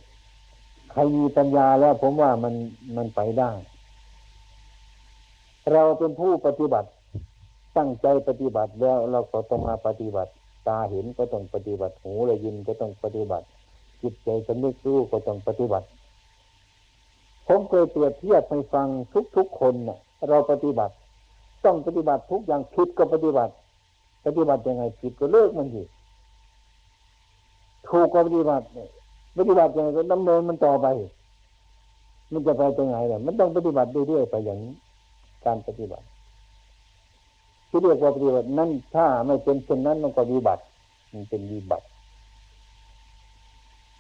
[0.90, 2.54] ใครมีปัญญาแล้ว ผมว่ามัน
[2.96, 3.50] มันไปได้
[5.72, 6.88] เราเป็นผู้ปฏิบัติ
[7.76, 10.30] ตั้งใจปฏิบัติแล้วเราก็ต้องมาปฏิบัติ
[10.68, 13.46] ตาเห็นก็ต้องปฏิบัติหูได้ยินก็ต้องปฏิบัติ
[14.02, 15.86] จิตใจสำนึกรู้ก็ต้องปฏิบัติ
[17.46, 18.86] ผมเคยเปรียบเทียบให้ฟัง
[19.36, 19.98] ทุกๆคนเนี่ย
[20.28, 20.94] เราปฏิบัติ
[21.64, 23.52] ต้องปฏิบัติทุกอย่างผิดก็ปฏิบัติ
[24.26, 25.82] ปฏิบัติยังไงผิดก็เลิกมันสิ
[27.88, 28.64] ถูกก็ปฏิบัติ
[29.38, 30.86] ปฏิบัติยังไงก็ดำเนินมันต่อไป
[32.32, 34.74] มันจะไปตรงไหนเนี่ยมันต้องปฏิบัติเรื่อยๆไปอย่างนี้
[35.44, 36.04] การปฏิบัติ
[37.70, 40.62] ที่เรียกว่าปฏิบัตินั้นถ้าไม่เป็นเช่นนั้นมันก็วิบัติ
[41.12, 41.86] มันเป็นวิบัติ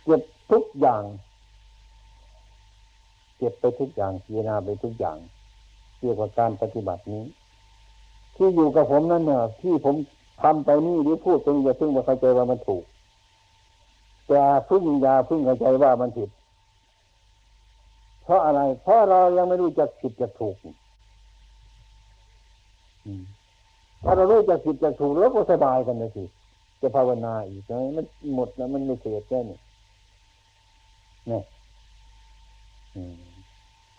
[0.04, 1.02] เก็บทุกอย่าง
[3.36, 5.16] เก็บไปทุกอย่างพิจารณาไปทุกอย่าง
[5.98, 7.24] เรียวกว่าการปฏิบัตินี้
[8.36, 9.94] ที่อยู่กับผมนั่นเนี่ยที่ผม
[10.42, 12.84] ทำไปนี่หรือพูดไปนี่อย่าเพิ่งมาเข้าใจว่ามันถูก
[14.28, 16.30] แต่พึ่งยาพึ่งเข้าใจว่ามันผิด
[18.22, 20.56] เพราะอะไร เพราะเรายังไม่รู้จักผิดจากถูก
[24.04, 26.24] ถ้าเรารู้จักผิดจากถูกแล้วก็สบายกันเลยสิ
[26.80, 29.58] จะภาวนาอีกไหมมันหมดแล้วมันไม่เสียแค่นี้
[31.28, 31.42] เนี่ย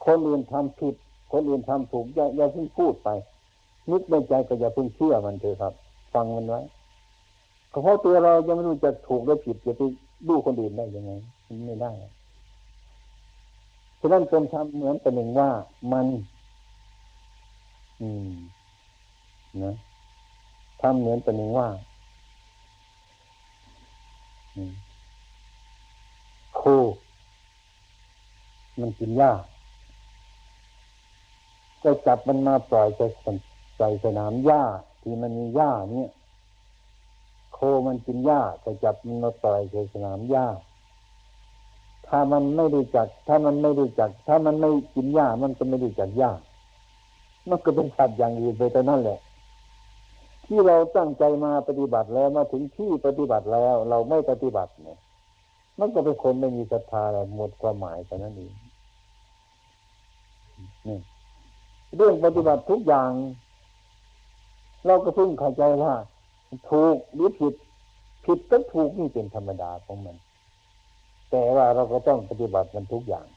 [0.06, 0.96] คนอื่นทำผิด
[1.32, 3.10] คนอื่นทำถูกอย่าอย่าเพิ่งพูดไป
[3.92, 5.74] นึกในใจก็อย่าเพิ่งเชื่อมันเถอะครับ
[6.14, 6.62] ฟังมันไว้
[7.70, 9.82] เพราะตัวเรายังไม่รู้จักถูกและผิดจะไป
[10.28, 11.12] ดูคนอื่นได้ยังไง
[11.66, 11.92] ไม่ได้
[14.00, 15.50] ฉะนั้นจงทำเหมือนประหนึ่งว่า
[15.92, 16.08] มัน
[18.02, 18.30] อืม
[19.64, 19.76] นะ
[20.82, 21.70] ทำเหมือนประหนึ่งว่า
[26.56, 26.62] โค
[28.80, 29.32] มันกินหญ้า
[31.84, 33.02] ก็จับมันมาปล่อยใจ
[33.78, 34.64] ใส่สนามหญ้า
[35.02, 36.10] ที่มันมีหญ้าเนี่ย
[37.58, 40.48] คมันกินหญ้าจะจับมันมาต่อยในสนามหญ้า
[42.08, 46.32] ถ้ามันไม่รู้จัก ถ้ามันไม่รู้จัก ถ้ามันไม่กินหญ้ามันก็ไม่รู้จักหญ้า
[47.50, 49.20] มันก็เป็นสัตว์อย่างอื่นไปแต่นั่นแหละ
[50.54, 55.00] ที่เราตั้งใจมาปฏิบัติแล้วมาถึงที่ปฏิบัติแล้ว เราไม่ปฏิบัติเนี่ย
[55.80, 57.04] มันก็เป็นคนไม่มีศรัทธา
[57.36, 58.54] หมดความหมายแต่นั้นเอง
[60.88, 61.00] นี่
[61.96, 63.12] เรื่องปฏิบัติทุกอย่าง
[64.86, 65.94] เราก็เพิ่งเข้าใจว่า
[66.70, 67.54] ถูกหรือผิด
[68.26, 70.16] ผิดก็ถูกนี่เป็นธรรมดาของมัน
[71.32, 73.28] แต่ว่าเราก็ต้องปฏิบัติมันทุกอย่าง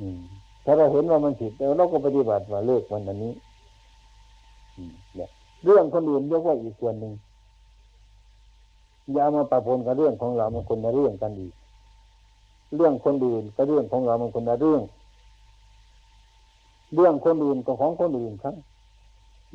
[0.00, 0.20] อืม
[0.64, 3.32] ถ้าเราเห็นว่ามันผิดแล้วเราก็ปฏิบัติว่าเลิกมันอันนี้
[5.16, 5.30] เนี่ย
[5.64, 7.12] เรื่องคนอื่นยกไว่าอีกส่วนหนึ่ง
[9.12, 11.52] อย่ามาปะปนกับเรื่องของเรามันคนละเรื่องกันอีก
[12.76, 14.82] เรื่องคนอื่นก็เรื่องของเรามันคนละเรื่อง
[16.94, 18.54] เรื่องคนอื่นก็ของคนอื่นครับ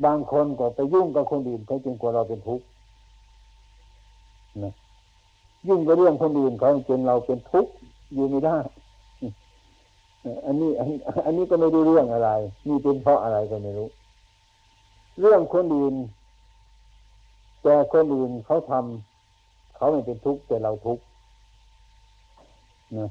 [0.04, 2.64] บางคนก็ไปยุ่งกับคนอื่นเขาจึงกลัวเราเป็นทุกข์
[4.64, 4.72] นะ
[5.68, 7.72] ยุ่งกับเรื่องคนอื่นเขาจนเราเป็นทุกข์
[8.14, 8.56] อยู่ไม่ได้
[10.46, 10.70] อันนี้
[11.24, 12.30] อันนี้ก็ไม่รู้เรื่องอะไร
[12.68, 13.88] นี่เป็นเพราะอะไรก็ไม่รู้
[15.20, 15.94] เรื่องคนอื่น
[17.62, 21.04] แต่คนอื่นเขาทำเขาไม่เป็นทุกข์แต่เราทุกข์
[22.98, 23.08] นะ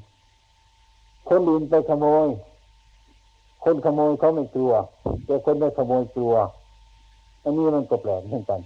[1.28, 2.26] คนอื่นไปขโมย
[3.64, 4.72] คนขโมยเขาไม่กลัว
[5.26, 6.34] แต่คนไปขโมยกลัว
[7.42, 8.60] อันนี้มันก็แปลกเหมือนกัน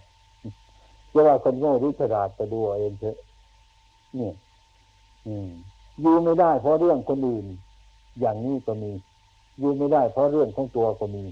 [1.12, 3.16] จะว่าคนโง่หรือฉลาดไปดูเองเถอะ
[4.16, 4.34] เนี่ย
[6.00, 7.46] อยู่ไม่ได้ เพราะเรื่องคนอื่น
[8.20, 8.90] อย่างนี้ก็มี
[9.58, 11.24] อยืนไม่ได้ เพราะเรื่องของตัวก็มี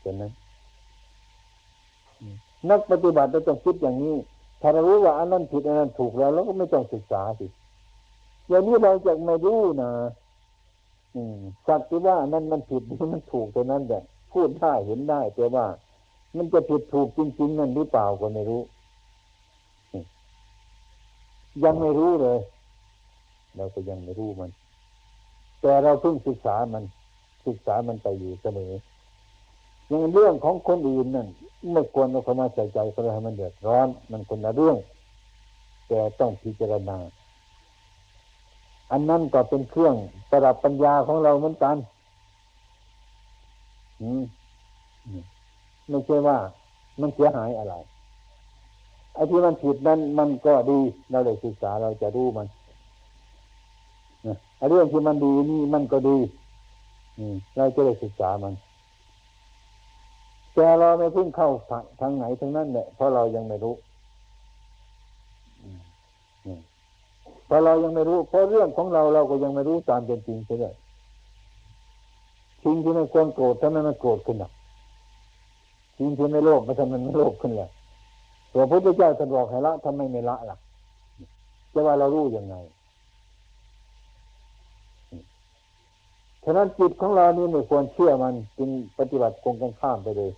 [0.00, 0.24] เห็นไหม
[2.70, 4.16] นักปฏิบัติเราต้องคิดอย่างนี้
[4.60, 7.46] ถ้าเรารู้ว่าอันนั้นผิดอันนั้นถูกแล้วเราก็ไม่ต้องศึกษาสิ
[8.48, 9.90] อย่างนี้เราจะไม่รู้นะ
[11.14, 13.98] อืมสักที่ว่านั้นมันผิดนี่มันถูกตัวนั้นแต่
[14.32, 15.66] พูดได้เห็นได้แต่ว่า
[16.36, 18.62] มันจะผิดถูกจริง ๆ นั่นหรือเปล่าก็ไม่รู้
[21.64, 22.38] ยังไม่รู้เลย
[23.56, 24.50] เราก็ยังไม่รู้มัน
[25.60, 26.84] แต่เราเพิ่งศึกษามัน
[27.46, 28.72] ศึกษามันไปอยู่เสมอ
[30.14, 31.28] เรื่องของคนอื่นนั่น
[31.72, 34.76] ไม่ควรเอาเข้ามาใส่ใจเพราะให้มันเดือดร้อน มันคนละเรื่อง
[35.88, 36.98] แต่ต้องพิจารณา
[38.92, 39.94] อันนั้นก็เป็นเครื่อง
[40.30, 41.76] ประดับปัญญาของเราเหมือนกัน
[45.88, 46.38] ไม่ใช่ว่า
[47.00, 47.74] มันเสียหายอะไร
[49.14, 50.80] ไอ้ที่มันผิดนั้นมันก็ดี
[51.10, 52.46] เราเลยศึกษาเราจะรู้มัน
[54.56, 56.18] ไอ้เรื่องที่มันดีนี่มันก็ดี
[57.56, 58.54] เราจะได้ศึกษามัน
[60.54, 61.50] แต่เราไม่พึ่งเข้า
[62.00, 63.74] ทางไหนทางนั้นเนี่ยเพราะเรายังไม่รู้
[67.46, 70.66] เพราะเรายังไม่รู้ เพราะเรื่องของเราเราก็ยังไม่รู้ตามเป็นจริงใช่ไหม
[72.62, 74.50] ทิ้งที่ไม่ควรโกรธทำไมมันโกรธขึ้นล่ะ
[75.96, 77.68] ทิ้งที่ไม่โลภมันทำไมมันโลภขึ้นล่ะ
[78.52, 80.56] ตัวพระพุทธเจ้าท่านบอกให้ละทำไมไม่ละล่ะ
[81.72, 82.54] จะว่าเรารู้ยังไง
[86.44, 90.30] ฉะนั้นจิตของเรานี่ไม่ควรเชื่อมันจึงปฏิบัติกงกันข้ามไปเลย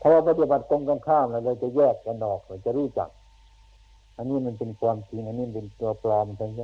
[0.00, 3.10] ถ้าว่าปฏิบัติกงกันข้ามเราจะแยกกันออกเราจะรู้จัก
[4.16, 6.62] อันนี้มันเป็นความจริง อันนี้เป็นตัวปลอมใช่ไหม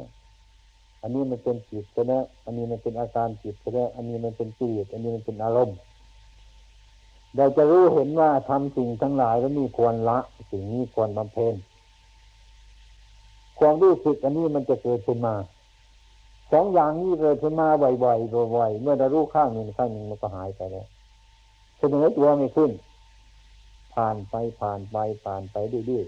[1.03, 2.13] อันนี้มันเป็นจิตใช่ไหม
[2.45, 5.77] อันนี้มันเป็นอาการจิตใช่ไหมอันนี้มันเป็นจิตอันนี้มันเป็นอารมณ์
[7.37, 10.19] เราจะรู้เห็นว่าทำสิ่งทั้งหลายแล้วมีควรละ
[10.51, 11.55] สิ่งนี้ควรบำเพ็ญ
[13.59, 15.35] ความรู้สึกอันนี้มันจะเกิดขึ้นมา
[16.53, 20.87] สองอย่างนี้เกิดขึ้นมาบ่อยๆบ่อยๆเมื่อเรารู้ข้างหนึ่งข้างหนึ่งมันก็หายไปแล้ว
[21.79, 22.71] เสนอตัวไม่ขึ้น
[23.95, 25.57] ผ่านไปผ่านไปผ่านไป
[25.87, 26.07] เรื่อย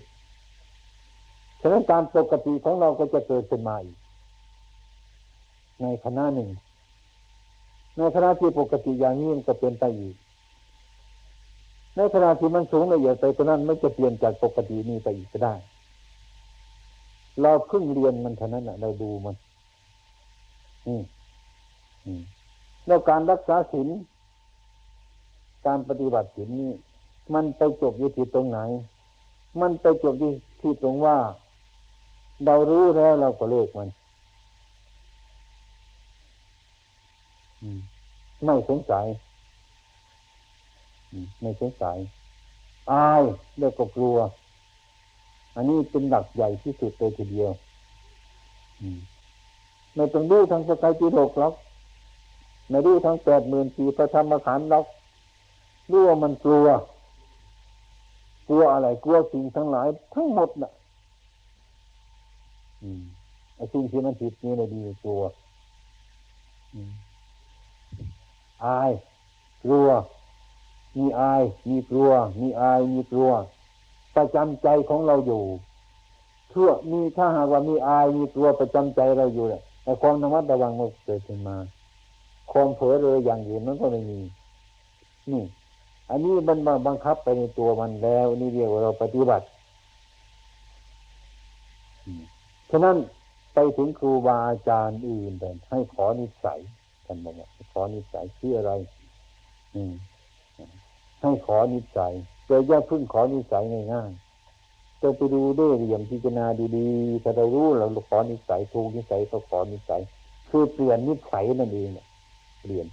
[0.78, 3.96] ๆฉะนั้นการปกติของเราก็จะเกิดขึ้นมาอีก
[5.82, 6.48] ในคณะหนึ่ง
[7.96, 10.14] ในคณะที่ปกติอย่างนี้มันก็เป็นไปอีก
[11.96, 15.54] ในขณะที่มันสูงละเอียดไปตรงนั้นไม่จะเปลี่ยนจากปกตินี้ไปอีกก็ได้
[17.42, 19.36] เราเพิ่งเรียนมันเท่านั้นแหะเราดูมัน
[22.86, 23.88] แล้วการรักษาศีล
[25.66, 26.72] การปฏิบัติศีลนี้
[27.34, 28.58] มันไปจบอยู่ที่ตรงไหน
[29.60, 31.16] มันไปจบที่ที่ตรงว่า
[32.44, 33.88] เรารู้แล้วเราก็เลิกมัน
[38.44, 39.06] ไม่สงสัย
[41.40, 41.96] ไม่สงสัย
[42.90, 43.22] อาย
[43.58, 44.16] แล้วก็กลัว
[45.54, 47.50] อันนี้เป็นหลักใหญ่ที่สุดเลยทีเดียว
[49.94, 51.54] ไม่ต้องดูทางสกายจีโรกหรอก
[52.68, 54.86] ไม่ดูทางแปดหมื่นสี่พระธรรมขันธ์หรอก
[55.92, 56.66] รู้ว่ามันกลัว
[58.48, 60.72] กลัวอะไร กลัวสิ่งทั้งหลาย ทั้งหมดน่ะ
[62.82, 63.02] อืม
[63.56, 65.22] ไอ้สิ่งที่มันผิดนี่เลยดีกลัว
[68.64, 68.90] อาย
[69.64, 69.88] กลัว
[70.96, 72.10] มีอาย มีกลัว
[72.40, 73.30] มีอาย มีกลัว
[74.16, 75.42] ประจำใจของเราอยู่
[76.50, 81.56] เพื่อมีถ้าหากว่ามีอาย มีกลัวประจำใจเราอยู่เนี่ยแต่ความระมัดระวังมันเกิดขึ้นมา
[82.52, 84.20] ความเผลอเลยอย่างอื่นมันก็ไม่มี
[85.30, 85.42] นี่
[86.10, 89.46] อันนี้มันบังคับไปในตัวมันแล้วนี่เรียกว่าเราปฏิบัติ
[92.70, 92.96] ฉะนั้น
[93.54, 96.58] ไปถึงครูบาอาจารย์อื่นแต่ให้ขอนิสัย
[97.06, 98.72] กันบอกว่าขอนิสัยชื่ออะไร
[99.74, 99.92] อืม
[101.22, 102.12] ให้ขอนิสัย
[102.46, 103.62] เจอย่าพึ่งขอนิสัย
[103.94, 106.46] ง่ายๆจะไปดูด้วยเหลี่ยมพิจารณา
[106.76, 110.00] ดีๆถ้าเรารู้เราขอนิสัยถูกนิสัยก็ขอนิสัย
[110.48, 111.90] คือเปลี่ยนนิสัยนั่นเอง
[112.60, 112.86] เปลี่ยน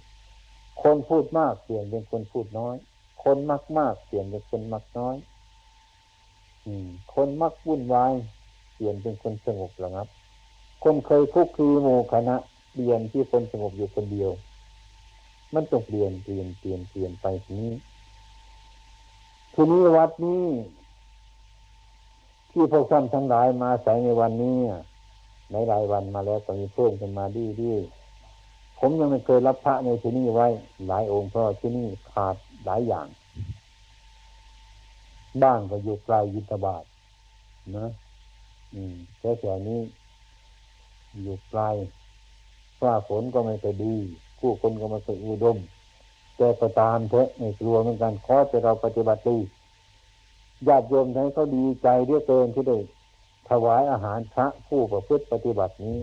[0.82, 2.76] คนพูดมากเปลี่ยนเป็นคนพูดน้อย
[3.22, 5.16] คนมักมากเปลี่ยนเป็นคนมักน้อย
[6.66, 8.12] อืม คนมักวุ่นวาย
[8.74, 10.08] เปลี่ยนเป็นคนสงบระงับ
[10.84, 12.36] คนเคยคุกคีโมคณะ
[12.72, 14.30] เปลี่ยนที่คนสงบอยู่คนเดียว
[15.54, 17.72] มันต้องเปลี่ยนเปลี่ยนเปลี่ยนเปลี่ยนไปทีนี้
[19.54, 20.44] ทีนี้วัดนี้
[22.50, 24.58] ที่พวกท่านทั้งหลายมาใส่ในวันนี้
[25.52, 27.72] ในรายวันมาแล้วก็มีเพิ่มขึ้นมาดีดี
[28.78, 30.46] ผมยังไม่เคยรับพระในที่นี้ไว้
[30.88, 32.36] หลายองค์เพราะที่นี่ขาด
[32.68, 33.06] หลายอย่าง
[35.42, 36.84] บ้านก็อยู่ไกลยิตบาท
[37.76, 37.88] นะ
[38.74, 39.80] อืมแค่แถวนี้
[41.22, 41.62] อยู่ไกล
[42.80, 43.94] ฟ้าฝนก็ไม่ไปดี
[44.38, 45.58] ผู้คนก็ไม่ไปอุดม
[46.36, 49.38] แต่ก็ตามเถอะไม่กลัวเหมือนกันขอจะเราปฏิบัติดี
[50.68, 52.76] ญาติโยมทั้งเขาดีใจเรียกเกินที่ได้
[53.48, 55.98] ถวายอาหารพระผู้ประพฤติปฏิบัตินี้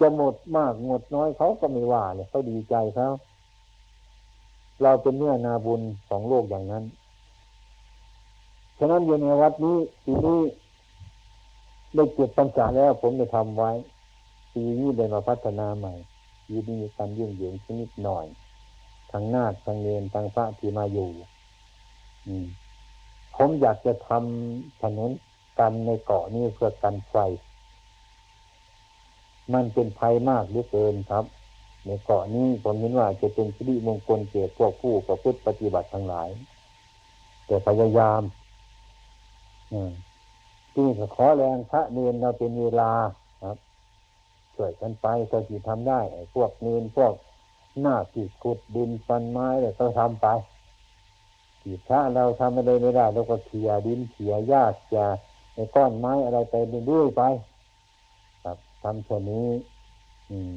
[0.00, 3.08] จะหมดมากหมดน้อยเขาก็ไม่ว่าเลยเขาดีใจเขา
[4.82, 6.84] เราเป็นเนื้อนาบุญของโลกอย่างนั้น
[8.78, 10.40] ฉะนั้นอยู่ในวัดนี้ปีนี้
[11.94, 13.70] ได้เก็บปัญจาแล้ว ผมจะทำไว้
[14.54, 15.94] ปีนี้ได้มาพัฒนาใหม่
[16.46, 18.26] ปีนี้การยื่งเหยิงชนิดหน่อย
[19.10, 21.10] ทั้งนาคทั้งเนนทั้งพระที่มาอยู่
[22.26, 22.46] อืม
[23.36, 25.10] ผมอยากจะทำถนน
[25.58, 27.16] กันในเกาะนี้เพื่อกันไฟ
[29.54, 31.24] มันเป็นภัยมากเหลือเกินครับ
[31.86, 36.28] ในเกาะนี้ผมเห็นว่าจะเป็นสิริมงคลเกิดพวกผู้ประพฤติปฏิบัติทั้งหลาย
[37.46, 38.22] แต่พยายาม
[40.74, 42.92] ที่จะขอแรงพระเนนเราเป็นเวลา
[43.42, 43.56] ครับ
[44.54, 46.00] ช่วยกันไปก็ที่ทำได้
[46.34, 47.12] พวกเนนพวก
[47.80, 50.26] หน้าขีดขุดดินฟันไม้เนี่ยต้องทำไป
[51.62, 55.04] ขีดพระเราทำอะไรไม่ได้เราก็เขี่ยดินเขี่ยหญ้าเขี่ย
[55.54, 56.54] ในก้อนไม้อะไรไป
[56.86, 57.22] เรื่อยไป
[58.44, 59.48] ครับทำส่วนนี้
[60.30, 60.54] อืม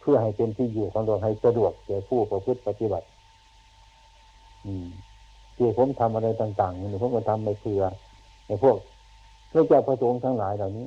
[0.00, 3.06] เพื่อให้เป็นที่อยู่ของเราให้สะดวกแก่ผู้ประพฤติปฏิบัติ
[4.66, 4.88] อืม
[5.56, 7.82] ที่ผมทำอะไรต่างๆนี่ผมก็ทำไปเพื่อ
[8.46, 8.76] ในพวก
[9.50, 10.86] พระเจ้าประสงค์ทั้งหลายเหล่านี้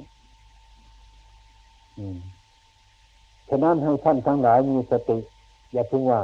[1.97, 2.17] อืม
[3.49, 5.17] ฉะนั้นให้ท่านทั้งหลายมีสติ
[5.73, 6.21] อย่าเพิ่งว่า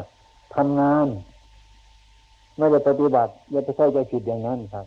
[0.55, 1.07] ทำงาน
[2.57, 4.85] ไม่ได้ปฏิบัติ อย่าไปเข้าใจผิดอย่างนั้นครับ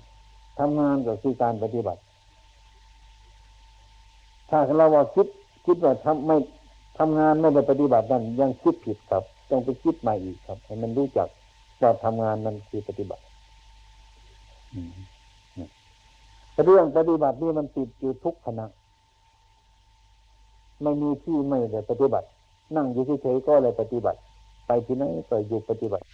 [0.58, 2.00] ทำงานก็คือการปฏิบัติ
[4.50, 5.26] ถ้าเราว่าคิด
[5.66, 6.36] คิดว่าทำไม่
[6.98, 11.28] ทำงานไม่ได้ปฏิบัตินั่นยังคิดผิดครับ ต้องไปคิดใหม่อีกครับ ให้มันรู้จัก
[11.80, 13.22] ว่าทำงานนั้นคือปฏิบัติ
[16.64, 18.66] เรื่องปฏิบัตินี่มันติดอยู่ทุกขณะ
[20.82, 22.26] ไม่มีที่ไม่ได้ปฏิบัติ
[22.76, 24.18] นั่งอยู่เฉยๆก็เลยปฏิบัติ
[24.66, 26.04] ไปที่ไหนก็อยู่ปฏิบัติ